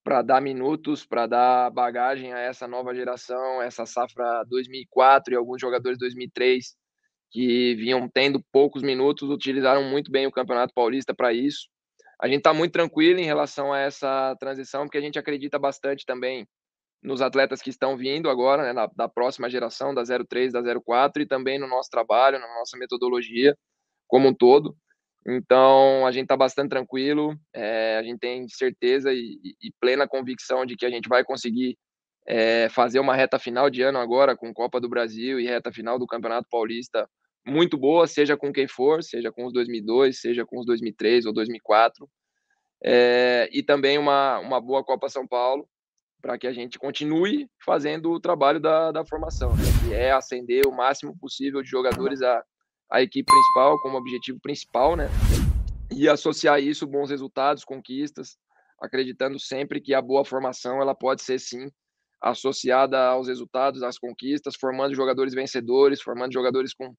para 0.02 0.22
dar 0.22 0.40
minutos, 0.40 1.06
para 1.06 1.28
dar 1.28 1.70
bagagem 1.70 2.32
a 2.32 2.40
essa 2.40 2.66
nova 2.66 2.92
geração, 2.92 3.62
essa 3.62 3.86
safra 3.86 4.42
2004 4.48 5.32
e 5.32 5.36
alguns 5.36 5.60
jogadores 5.60 5.98
2003 5.98 6.74
que 7.30 7.74
vinham 7.76 8.08
tendo 8.08 8.42
poucos 8.52 8.82
minutos, 8.82 9.28
utilizaram 9.28 9.84
muito 9.84 10.10
bem 10.10 10.26
o 10.26 10.32
Campeonato 10.32 10.74
Paulista 10.74 11.14
para 11.14 11.32
isso. 11.32 11.68
A 12.20 12.26
gente 12.26 12.38
está 12.38 12.52
muito 12.52 12.72
tranquilo 12.72 13.18
em 13.18 13.24
relação 13.24 13.72
a 13.72 13.78
essa 13.78 14.36
transição, 14.38 14.84
porque 14.84 14.98
a 14.98 15.00
gente 15.00 15.18
acredita 15.18 15.58
bastante 15.58 16.04
também 16.04 16.46
nos 17.02 17.22
atletas 17.22 17.62
que 17.62 17.70
estão 17.70 17.96
vindo 17.96 18.28
agora, 18.28 18.62
né, 18.62 18.72
na, 18.72 18.86
da 18.94 19.08
próxima 19.08 19.48
geração, 19.48 19.94
da 19.94 20.02
03, 20.04 20.52
da 20.52 20.60
04, 20.62 21.22
e 21.22 21.26
também 21.26 21.58
no 21.58 21.66
nosso 21.66 21.88
trabalho, 21.88 22.38
na 22.38 22.48
nossa 22.58 22.76
metodologia 22.76 23.56
como 24.06 24.28
um 24.28 24.34
todo. 24.34 24.76
Então, 25.26 26.06
a 26.06 26.12
gente 26.12 26.24
está 26.24 26.36
bastante 26.36 26.70
tranquilo, 26.70 27.38
é, 27.54 27.96
a 27.98 28.02
gente 28.02 28.18
tem 28.18 28.48
certeza 28.48 29.12
e, 29.12 29.38
e, 29.62 29.70
plena 29.80 30.08
convicção 30.08 30.66
de 30.66 30.76
que 30.76 30.84
a 30.84 30.90
gente 30.90 31.08
vai 31.08 31.22
conseguir 31.22 31.76
é, 32.26 32.68
fazer 32.68 33.00
uma 33.00 33.14
reta 33.14 33.38
final 33.38 33.70
de 33.70 33.82
ano 33.82 33.98
agora 33.98 34.36
com 34.36 34.52
Copa 34.52 34.80
do 34.80 34.88
Brasil 34.88 35.40
e 35.40 35.46
reta 35.46 35.72
final 35.72 35.98
do 35.98 36.06
Campeonato 36.06 36.48
Paulista 36.50 37.08
muito 37.46 37.76
boa, 37.78 38.06
seja 38.06 38.36
com 38.36 38.52
quem 38.52 38.68
for, 38.68 39.02
seja 39.02 39.32
com 39.32 39.46
os 39.46 39.52
2002, 39.52 40.20
seja 40.20 40.44
com 40.44 40.58
os 40.58 40.66
2003 40.66 41.26
ou 41.26 41.32
2004, 41.32 42.08
é, 42.84 43.48
e 43.50 43.62
também 43.62 43.98
uma, 43.98 44.38
uma 44.40 44.60
boa 44.60 44.84
Copa 44.84 45.08
São 45.08 45.26
Paulo, 45.26 45.66
para 46.20 46.38
que 46.38 46.46
a 46.46 46.52
gente 46.52 46.78
continue 46.78 47.48
fazendo 47.64 48.12
o 48.12 48.20
trabalho 48.20 48.60
da, 48.60 48.92
da 48.92 49.06
formação, 49.06 49.56
né, 49.56 49.64
que 49.82 49.94
é 49.94 50.12
acender 50.12 50.66
o 50.66 50.72
máximo 50.72 51.18
possível 51.18 51.62
de 51.62 51.68
jogadores 51.68 52.20
a 52.20 52.44
a 52.90 53.00
equipe 53.00 53.30
principal 53.30 53.80
como 53.80 53.96
objetivo 53.96 54.40
principal, 54.40 54.96
né? 54.96 55.08
E 55.92 56.08
associar 56.08 56.60
isso 56.60 56.86
bons 56.86 57.10
resultados, 57.10 57.64
conquistas, 57.64 58.36
acreditando 58.80 59.38
sempre 59.38 59.80
que 59.80 59.94
a 59.94 60.02
boa 60.02 60.24
formação 60.24 60.80
ela 60.82 60.94
pode 60.94 61.22
ser 61.22 61.38
sim 61.38 61.70
associada 62.20 62.98
aos 62.98 63.28
resultados, 63.28 63.82
às 63.82 63.98
conquistas, 63.98 64.54
formando 64.56 64.94
jogadores 64.94 65.34
vencedores, 65.34 66.02
formando 66.02 66.32
jogadores 66.32 66.74
com, 66.74 66.94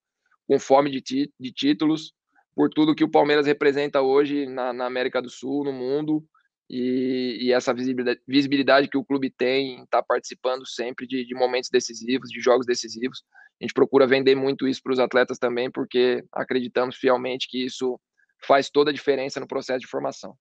com 0.47 0.59
fome 0.59 0.89
de, 0.89 1.01
ti, 1.01 1.33
de 1.39 1.51
títulos, 1.51 2.13
por 2.55 2.69
tudo 2.69 2.95
que 2.95 3.03
o 3.03 3.11
Palmeiras 3.11 3.45
representa 3.45 4.01
hoje 4.01 4.45
na, 4.45 4.73
na 4.73 4.85
América 4.85 5.21
do 5.21 5.29
Sul, 5.29 5.63
no 5.63 5.71
mundo, 5.71 6.23
e, 6.69 7.37
e, 7.41 7.51
essa 7.51 7.73
visibilidade, 7.73 8.21
visibilidade 8.25 8.87
que 8.87 8.97
o 8.97 9.03
clube 9.03 9.29
tem, 9.29 9.83
está 9.83 10.01
participando 10.01 10.65
sempre 10.65 11.05
de, 11.05 11.25
de, 11.25 11.35
momentos 11.35 11.69
decisivos, 11.69 12.29
de 12.29 12.39
jogos 12.39 12.65
decisivos. 12.65 13.23
A 13.59 13.65
gente 13.65 13.73
procura 13.73 14.07
vender 14.07 14.35
muito 14.35 14.65
isso 14.65 14.81
para 14.81 14.93
os 14.93 14.99
atletas 14.99 15.37
também, 15.37 15.69
porque 15.69 16.23
acreditamos 16.31 16.95
fielmente 16.95 17.47
que 17.49 17.65
isso 17.65 17.99
faz 18.47 18.69
toda 18.69 18.89
a 18.89 18.93
diferença 18.93 19.39
no 19.39 19.47
processo 19.47 19.81
de 19.81 19.87
formação. 19.87 20.33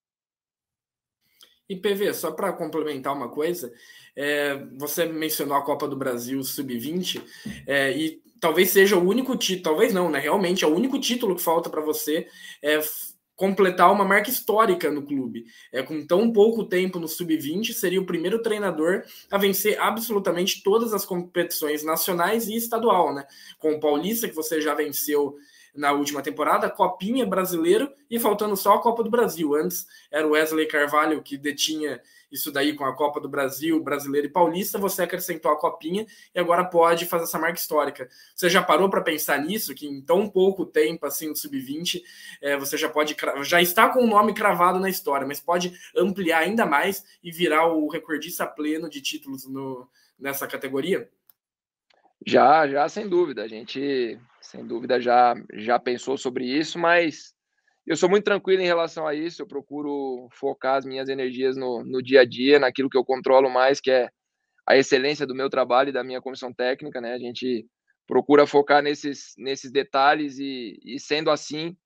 E 1.70 1.76
PV, 1.76 2.12
só 2.14 2.32
para 2.32 2.52
complementar 2.52 3.14
uma 3.14 3.28
coisa, 3.28 3.72
é, 4.16 4.60
você 4.76 5.06
mencionou 5.06 5.56
a 5.56 5.62
Copa 5.62 5.86
do 5.86 5.96
Brasil 5.96 6.42
Sub-20 6.42 7.22
é, 7.64 7.96
e 7.96 8.20
talvez 8.40 8.70
seja 8.70 8.96
o 8.96 9.08
único 9.08 9.36
título, 9.36 9.62
talvez 9.62 9.94
não, 9.94 10.10
né? 10.10 10.18
Realmente 10.18 10.64
é 10.64 10.66
o 10.66 10.74
único 10.74 10.98
título 10.98 11.36
que 11.36 11.42
falta 11.42 11.70
para 11.70 11.80
você 11.80 12.26
é, 12.60 12.80
completar 13.36 13.92
uma 13.92 14.04
marca 14.04 14.28
histórica 14.28 14.90
no 14.90 15.06
clube. 15.06 15.44
É, 15.72 15.80
com 15.80 16.04
tão 16.04 16.32
pouco 16.32 16.64
tempo 16.64 16.98
no 16.98 17.06
sub-20, 17.06 17.72
seria 17.72 18.00
o 18.00 18.04
primeiro 18.04 18.42
treinador 18.42 19.04
a 19.30 19.38
vencer 19.38 19.80
absolutamente 19.80 20.64
todas 20.64 20.92
as 20.92 21.04
competições 21.04 21.84
nacionais 21.84 22.48
e 22.48 22.56
estadual, 22.56 23.14
né? 23.14 23.24
Com 23.60 23.74
o 23.74 23.80
Paulista, 23.80 24.28
que 24.28 24.34
você 24.34 24.60
já 24.60 24.74
venceu 24.74 25.36
na 25.74 25.92
última 25.92 26.22
temporada, 26.22 26.70
Copinha 26.70 27.26
Brasileiro 27.26 27.92
e 28.10 28.18
faltando 28.18 28.56
só 28.56 28.74
a 28.74 28.82
Copa 28.82 29.02
do 29.02 29.10
Brasil. 29.10 29.54
Antes 29.54 29.86
era 30.10 30.26
o 30.26 30.32
Wesley 30.32 30.66
Carvalho 30.66 31.22
que 31.22 31.36
detinha 31.36 32.00
isso 32.30 32.52
daí 32.52 32.74
com 32.74 32.84
a 32.84 32.94
Copa 32.94 33.20
do 33.20 33.28
Brasil, 33.28 33.82
Brasileiro 33.82 34.28
e 34.28 34.30
Paulista, 34.30 34.78
você 34.78 35.02
acrescentou 35.02 35.50
a 35.50 35.58
Copinha 35.58 36.06
e 36.34 36.38
agora 36.38 36.64
pode 36.64 37.06
fazer 37.06 37.24
essa 37.24 37.38
marca 37.38 37.58
histórica. 37.58 38.08
Você 38.34 38.48
já 38.48 38.62
parou 38.62 38.88
para 38.88 39.00
pensar 39.00 39.38
nisso? 39.40 39.74
Que 39.74 39.86
em 39.86 40.00
tão 40.00 40.28
pouco 40.28 40.64
tempo, 40.64 41.06
assim, 41.06 41.28
no 41.28 41.36
Sub-20, 41.36 42.00
é, 42.40 42.56
você 42.56 42.76
já 42.76 42.88
pode, 42.88 43.16
já 43.42 43.60
está 43.60 43.88
com 43.88 44.04
o 44.04 44.06
nome 44.06 44.32
cravado 44.32 44.78
na 44.78 44.88
história, 44.88 45.26
mas 45.26 45.40
pode 45.40 45.72
ampliar 45.96 46.40
ainda 46.40 46.64
mais 46.64 47.04
e 47.22 47.32
virar 47.32 47.66
o 47.66 47.88
recordista 47.88 48.46
pleno 48.46 48.88
de 48.88 49.00
títulos 49.00 49.46
no, 49.46 49.88
nessa 50.18 50.46
categoria? 50.46 51.10
Já, 52.26 52.68
já, 52.68 52.88
sem 52.88 53.08
dúvida. 53.08 53.42
A 53.42 53.48
gente, 53.48 54.18
sem 54.40 54.66
dúvida, 54.66 55.00
já, 55.00 55.34
já 55.54 55.78
pensou 55.78 56.16
sobre 56.18 56.44
isso, 56.44 56.78
mas 56.78 57.34
eu 57.86 57.96
sou 57.96 58.08
muito 58.08 58.24
tranquilo 58.24 58.62
em 58.62 58.66
relação 58.66 59.06
a 59.06 59.14
isso. 59.14 59.42
Eu 59.42 59.46
procuro 59.46 60.28
focar 60.32 60.76
as 60.76 60.84
minhas 60.84 61.08
energias 61.08 61.56
no, 61.56 61.82
no 61.84 62.02
dia 62.02 62.20
a 62.20 62.24
dia, 62.24 62.58
naquilo 62.58 62.90
que 62.90 62.96
eu 62.96 63.04
controlo 63.04 63.50
mais, 63.50 63.80
que 63.80 63.90
é 63.90 64.08
a 64.66 64.76
excelência 64.76 65.26
do 65.26 65.34
meu 65.34 65.50
trabalho 65.50 65.88
e 65.88 65.92
da 65.92 66.04
minha 66.04 66.20
comissão 66.20 66.52
técnica, 66.52 67.00
né? 67.00 67.14
A 67.14 67.18
gente 67.18 67.66
procura 68.06 68.46
focar 68.46 68.82
nesses, 68.82 69.34
nesses 69.38 69.70
detalhes 69.70 70.38
e, 70.38 70.78
e 70.84 70.98
sendo 71.00 71.30
assim, 71.30 71.76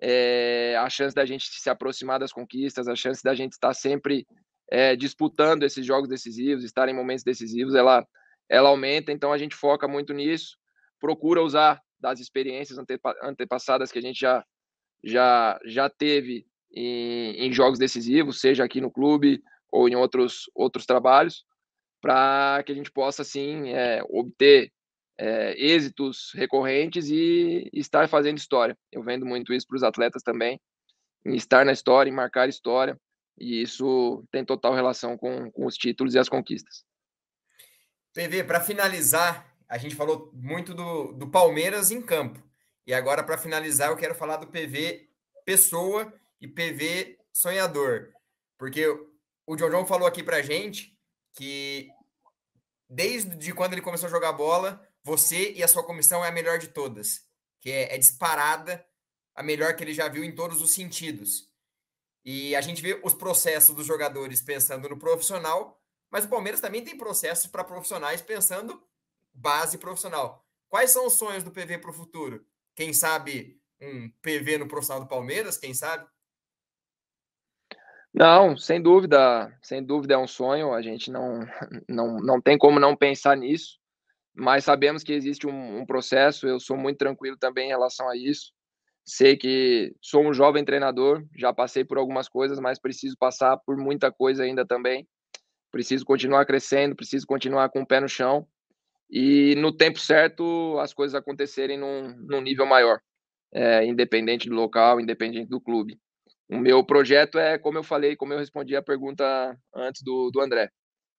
é, 0.00 0.76
a 0.78 0.88
chance 0.88 1.14
da 1.14 1.26
gente 1.26 1.46
se 1.46 1.68
aproximar 1.68 2.18
das 2.18 2.32
conquistas, 2.32 2.88
a 2.88 2.94
chance 2.94 3.22
da 3.22 3.34
gente 3.34 3.52
estar 3.52 3.74
sempre 3.74 4.26
é, 4.70 4.96
disputando 4.96 5.62
esses 5.62 5.84
jogos 5.84 6.08
decisivos, 6.08 6.64
estar 6.64 6.88
em 6.88 6.94
momentos 6.94 7.24
decisivos, 7.24 7.74
ela, 7.74 8.06
ela 8.50 8.68
aumenta. 8.68 9.12
Então 9.12 9.32
a 9.32 9.38
gente 9.38 9.54
foca 9.54 9.88
muito 9.88 10.12
nisso, 10.12 10.58
procura 10.98 11.42
usar 11.42 11.80
das 11.98 12.20
experiências 12.20 12.78
antepassadas 13.22 13.92
que 13.92 13.98
a 13.98 14.02
gente 14.02 14.18
já 14.18 14.44
já, 15.02 15.58
já 15.64 15.88
teve 15.88 16.46
em, 16.72 17.46
em 17.46 17.52
jogos 17.52 17.78
decisivos, 17.78 18.40
seja 18.40 18.64
aqui 18.64 18.80
no 18.80 18.90
clube 18.90 19.42
ou 19.70 19.88
em 19.88 19.96
outros, 19.96 20.50
outros 20.54 20.86
trabalhos, 20.86 21.44
para 22.00 22.62
que 22.64 22.72
a 22.72 22.74
gente 22.74 22.90
possa, 22.90 23.22
assim, 23.22 23.70
é, 23.70 24.02
obter 24.08 24.72
é, 25.18 25.54
êxitos 25.58 26.30
recorrentes 26.34 27.08
e 27.08 27.68
estar 27.72 28.08
fazendo 28.08 28.38
história. 28.38 28.76
Eu 28.90 29.02
vendo 29.02 29.26
muito 29.26 29.52
isso 29.52 29.66
para 29.66 29.76
os 29.76 29.82
atletas 29.82 30.22
também, 30.22 30.60
em 31.24 31.34
estar 31.34 31.64
na 31.64 31.72
história, 31.72 32.10
em 32.10 32.14
marcar 32.14 32.48
história, 32.48 32.98
e 33.38 33.62
isso 33.62 34.24
tem 34.30 34.44
total 34.44 34.74
relação 34.74 35.16
com, 35.16 35.50
com 35.50 35.66
os 35.66 35.76
títulos 35.76 36.14
e 36.14 36.18
as 36.18 36.28
conquistas. 36.28 36.84
PV, 38.12 38.44
para 38.44 38.60
finalizar, 38.60 39.54
a 39.68 39.78
gente 39.78 39.94
falou 39.94 40.30
muito 40.34 40.74
do, 40.74 41.12
do 41.12 41.28
Palmeiras 41.28 41.90
em 41.90 42.02
campo. 42.02 42.42
E 42.86 42.92
agora, 42.92 43.22
para 43.22 43.38
finalizar, 43.38 43.90
eu 43.90 43.96
quero 43.96 44.14
falar 44.14 44.36
do 44.36 44.48
PV 44.48 45.08
pessoa 45.44 46.12
e 46.40 46.48
PV 46.48 47.18
sonhador. 47.32 48.12
Porque 48.58 48.86
o 49.46 49.56
João 49.56 49.86
falou 49.86 50.06
aqui 50.06 50.22
para 50.22 50.42
gente 50.42 50.96
que 51.34 51.88
desde 52.88 53.52
quando 53.52 53.74
ele 53.74 53.82
começou 53.82 54.08
a 54.08 54.10
jogar 54.10 54.32
bola, 54.32 54.84
você 55.02 55.52
e 55.52 55.62
a 55.62 55.68
sua 55.68 55.84
comissão 55.84 56.24
é 56.24 56.28
a 56.28 56.32
melhor 56.32 56.58
de 56.58 56.68
todas, 56.68 57.22
que 57.60 57.70
é, 57.70 57.94
é 57.94 57.98
disparada 57.98 58.84
a 59.34 59.42
melhor 59.42 59.74
que 59.74 59.84
ele 59.84 59.94
já 59.94 60.08
viu 60.08 60.24
em 60.24 60.34
todos 60.34 60.60
os 60.60 60.72
sentidos. 60.72 61.48
E 62.24 62.54
a 62.54 62.60
gente 62.60 62.82
vê 62.82 63.00
os 63.02 63.14
processos 63.14 63.74
dos 63.74 63.86
jogadores 63.86 64.42
pensando 64.42 64.88
no 64.88 64.98
profissional, 64.98 65.79
mas 66.10 66.24
o 66.24 66.28
Palmeiras 66.28 66.60
também 66.60 66.82
tem 66.82 66.96
processos 66.96 67.46
para 67.46 67.64
profissionais 67.64 68.20
pensando 68.20 68.82
base 69.32 69.78
profissional. 69.78 70.44
Quais 70.68 70.90
são 70.90 71.06
os 71.06 71.14
sonhos 71.14 71.44
do 71.44 71.50
PV 71.50 71.78
para 71.78 71.90
o 71.90 71.94
futuro? 71.94 72.44
Quem 72.74 72.92
sabe 72.92 73.60
um 73.80 74.10
PV 74.22 74.58
no 74.58 74.68
profissional 74.68 75.02
do 75.02 75.08
Palmeiras? 75.08 75.56
Quem 75.56 75.74
sabe? 75.74 76.06
Não, 78.12 78.56
sem 78.56 78.82
dúvida, 78.82 79.56
sem 79.62 79.84
dúvida 79.84 80.14
é 80.14 80.18
um 80.18 80.26
sonho. 80.26 80.72
A 80.72 80.82
gente 80.82 81.10
não, 81.10 81.40
não, 81.88 82.16
não 82.18 82.40
tem 82.40 82.58
como 82.58 82.80
não 82.80 82.96
pensar 82.96 83.36
nisso, 83.36 83.78
mas 84.34 84.64
sabemos 84.64 85.02
que 85.02 85.12
existe 85.12 85.46
um, 85.46 85.80
um 85.80 85.86
processo. 85.86 86.46
Eu 86.46 86.58
sou 86.58 86.76
muito 86.76 86.98
tranquilo 86.98 87.36
também 87.36 87.66
em 87.66 87.70
relação 87.70 88.08
a 88.08 88.16
isso. 88.16 88.52
Sei 89.04 89.36
que 89.36 89.94
sou 90.00 90.24
um 90.24 90.34
jovem 90.34 90.64
treinador, 90.64 91.24
já 91.36 91.52
passei 91.52 91.84
por 91.84 91.98
algumas 91.98 92.28
coisas, 92.28 92.60
mas 92.60 92.80
preciso 92.80 93.16
passar 93.18 93.56
por 93.58 93.76
muita 93.76 94.12
coisa 94.12 94.42
ainda 94.42 94.66
também. 94.66 95.08
Preciso 95.70 96.04
continuar 96.04 96.44
crescendo, 96.46 96.96
preciso 96.96 97.26
continuar 97.26 97.68
com 97.70 97.82
o 97.82 97.86
pé 97.86 98.00
no 98.00 98.08
chão 98.08 98.46
e 99.10 99.54
no 99.56 99.72
tempo 99.72 99.98
certo 99.98 100.78
as 100.78 100.94
coisas 100.94 101.14
acontecerem 101.14 101.78
num, 101.78 102.14
num 102.16 102.40
nível 102.40 102.66
maior, 102.66 103.00
é, 103.52 103.84
independente 103.84 104.48
do 104.48 104.54
local, 104.54 105.00
independente 105.00 105.48
do 105.48 105.60
clube. 105.60 105.98
O 106.48 106.58
meu 106.58 106.84
projeto 106.84 107.38
é, 107.38 107.58
como 107.58 107.78
eu 107.78 107.82
falei, 107.82 108.16
como 108.16 108.32
eu 108.32 108.38
respondi 108.38 108.74
a 108.74 108.82
pergunta 108.82 109.56
antes 109.74 110.02
do, 110.02 110.30
do 110.30 110.40
André, 110.40 110.70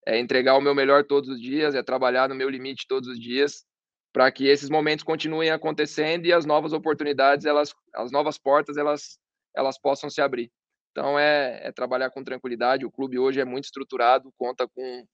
é 0.06 0.18
entregar 0.18 0.56
o 0.56 0.60
meu 0.60 0.74
melhor 0.74 1.04
todos 1.04 1.28
os 1.28 1.40
dias, 1.40 1.74
é 1.74 1.82
trabalhar 1.82 2.28
no 2.28 2.34
meu 2.34 2.48
limite 2.48 2.86
todos 2.86 3.08
os 3.08 3.18
dias, 3.18 3.64
para 4.12 4.30
que 4.30 4.46
esses 4.46 4.68
momentos 4.68 5.04
continuem 5.04 5.50
acontecendo 5.50 6.26
e 6.26 6.32
as 6.32 6.44
novas 6.44 6.72
oportunidades, 6.72 7.46
elas, 7.46 7.74
as 7.94 8.10
novas 8.10 8.36
portas, 8.36 8.76
elas, 8.76 9.18
elas 9.56 9.78
possam 9.78 10.10
se 10.10 10.20
abrir. 10.20 10.50
Então 10.92 11.18
é, 11.18 11.66
é 11.66 11.72
trabalhar 11.72 12.10
com 12.10 12.22
tranquilidade. 12.22 12.86
O 12.86 12.90
clube 12.90 13.18
hoje 13.18 13.40
é 13.40 13.44
muito 13.44 13.64
estruturado, 13.64 14.32
conta 14.38 14.68
com 14.68 15.04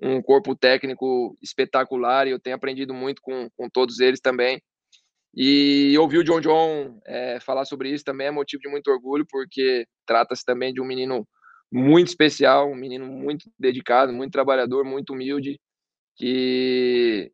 um 0.00 0.20
corpo 0.20 0.54
técnico 0.54 1.36
espetacular 1.42 2.26
e 2.26 2.30
eu 2.30 2.38
tenho 2.38 2.56
aprendido 2.56 2.92
muito 2.92 3.22
com, 3.22 3.48
com 3.56 3.68
todos 3.68 4.00
eles 4.00 4.20
também. 4.20 4.60
E 5.34 5.96
ouvir 5.98 6.18
o 6.18 6.24
John 6.24 6.40
John 6.40 7.00
é, 7.06 7.38
falar 7.40 7.64
sobre 7.64 7.90
isso 7.90 8.04
também 8.04 8.26
é 8.26 8.30
motivo 8.30 8.62
de 8.62 8.68
muito 8.68 8.90
orgulho, 8.90 9.26
porque 9.28 9.86
trata-se 10.06 10.44
também 10.44 10.72
de 10.72 10.80
um 10.80 10.84
menino 10.84 11.26
muito 11.70 12.08
especial, 12.08 12.70
um 12.70 12.74
menino 12.74 13.06
muito 13.06 13.50
dedicado, 13.58 14.12
muito 14.12 14.32
trabalhador, 14.32 14.84
muito 14.84 15.12
humilde, 15.12 15.60
que 16.16 17.30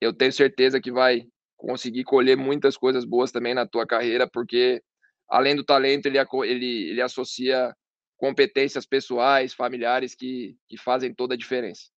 eu 0.00 0.12
tenho 0.12 0.32
certeza 0.32 0.80
que 0.80 0.92
vai 0.92 1.24
conseguir 1.56 2.04
colher 2.04 2.36
muitas 2.36 2.76
coisas 2.76 3.04
boas 3.04 3.32
também 3.32 3.54
na 3.54 3.66
tua 3.66 3.86
carreira, 3.86 4.28
porque 4.30 4.82
além 5.28 5.56
do 5.56 5.64
talento, 5.64 6.06
ele, 6.06 6.18
ele, 6.18 6.90
ele 6.90 7.02
associa 7.02 7.74
competências 8.16 8.86
pessoais, 8.86 9.54
familiares 9.54 10.14
que, 10.14 10.56
que 10.68 10.76
fazem 10.76 11.14
toda 11.14 11.34
a 11.34 11.38
diferença. 11.38 11.90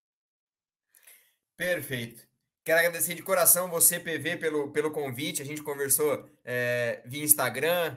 Perfeito. 1.57 2.27
Quero 2.65 2.81
agradecer 2.81 3.15
de 3.15 3.23
coração 3.23 3.71
você, 3.71 4.01
PV, 4.01 4.39
pelo, 4.39 4.73
pelo 4.73 4.91
convite. 4.91 5.41
A 5.41 5.45
gente 5.45 5.63
conversou 5.63 6.29
é, 6.45 7.01
via 7.07 7.23
Instagram, 7.23 7.97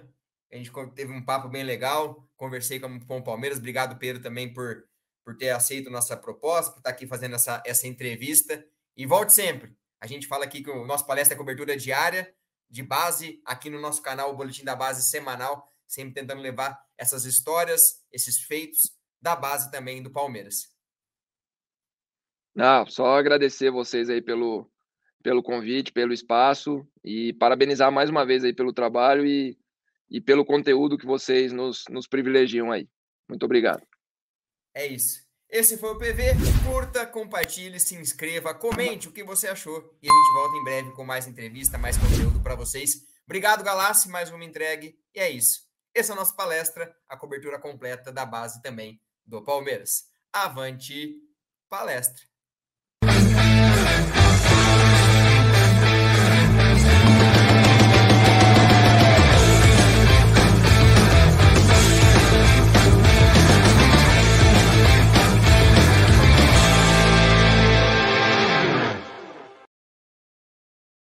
a 0.52 0.56
gente 0.56 0.72
teve 0.96 1.12
um 1.12 1.24
papo 1.24 1.50
bem 1.50 1.64
legal. 1.64 2.28
Conversei 2.38 2.80
com, 2.80 3.00
com 3.00 3.18
o 3.18 3.24
Palmeiras. 3.24 3.58
Obrigado, 3.58 3.98
Pedro, 3.98 4.22
também 4.22 4.54
por, 4.54 4.86
por 5.26 5.36
ter 5.36 5.50
aceito 5.50 5.90
nossa 5.90 6.16
proposta, 6.16 6.72
por 6.72 6.80
estar 6.80 6.90
aqui 6.92 7.08
fazendo 7.08 7.36
essa, 7.36 7.62
essa 7.66 7.88
entrevista. 7.88 8.64
E 8.96 9.06
volte 9.06 9.34
sempre. 9.34 9.76
A 10.00 10.08
gente 10.08 10.28
fala 10.28 10.46
aqui 10.46 10.64
que 10.64 10.70
o 10.70 10.86
nosso 10.86 11.06
palestra 11.06 11.36
é 11.36 11.38
cobertura 11.38 11.76
diária, 11.76 12.34
de 12.70 12.84
base, 12.84 13.42
aqui 13.46 13.70
no 13.70 13.80
nosso 13.80 14.02
canal, 14.02 14.32
o 14.32 14.36
Boletim 14.36 14.64
da 14.64 14.76
Base 14.76 15.10
semanal, 15.10 15.68
sempre 15.88 16.14
tentando 16.14 16.42
levar 16.42 16.80
essas 16.98 17.26
histórias, 17.26 18.04
esses 18.12 18.42
feitos 18.42 18.92
da 19.22 19.36
base 19.36 19.72
também 19.72 20.04
do 20.04 20.12
Palmeiras. 20.12 20.68
Não, 22.54 22.86
só 22.86 23.18
agradecer 23.18 23.72
vocês 23.72 24.10
aí 24.10 24.22
pelo, 24.22 24.70
pelo 25.24 25.42
convite, 25.42 25.92
pelo 25.92 26.14
espaço 26.14 26.88
e 27.04 27.34
parabenizar 27.34 27.92
mais 27.92 28.10
uma 28.10 28.26
vez 28.26 28.44
aí 28.44 28.54
pelo 28.54 28.74
trabalho 28.74 29.26
e, 29.26 29.58
e 30.10 30.22
pelo 30.22 30.46
conteúdo 30.46 30.98
que 30.98 31.06
vocês 31.06 31.52
nos, 31.52 31.84
nos 31.90 32.08
privilegiam 32.08 32.72
aí. 32.72 32.88
Muito 33.28 33.44
obrigado. 33.46 33.86
É 34.74 34.86
isso. 34.86 35.29
Esse 35.50 35.78
foi 35.78 35.90
o 35.90 35.98
PV. 35.98 36.36
Curta, 36.64 37.08
compartilhe, 37.08 37.80
se 37.80 37.96
inscreva, 37.96 38.54
comente 38.54 39.08
o 39.08 39.12
que 39.12 39.24
você 39.24 39.48
achou 39.48 39.98
e 40.00 40.08
a 40.08 40.14
gente 40.14 40.34
volta 40.34 40.58
em 40.58 40.64
breve 40.64 40.92
com 40.92 41.04
mais 41.04 41.26
entrevista, 41.26 41.76
mais 41.76 41.98
conteúdo 41.98 42.40
para 42.40 42.54
vocês. 42.54 43.04
Obrigado, 43.26 43.64
Galassi, 43.64 44.10
mais 44.10 44.30
uma 44.30 44.46
entregue. 44.46 44.96
E 45.14 45.20
é 45.20 45.28
isso. 45.28 45.62
Essa 45.92 46.12
é 46.12 46.14
a 46.14 46.18
nossa 46.18 46.36
palestra, 46.36 46.96
a 47.10 47.18
cobertura 47.18 47.60
completa 47.60 48.12
da 48.12 48.28
base 48.28 48.62
também 48.62 49.02
do 49.26 49.44
Palmeiras. 49.44 50.04
Avante 50.32 51.16
palestra! 51.68 52.24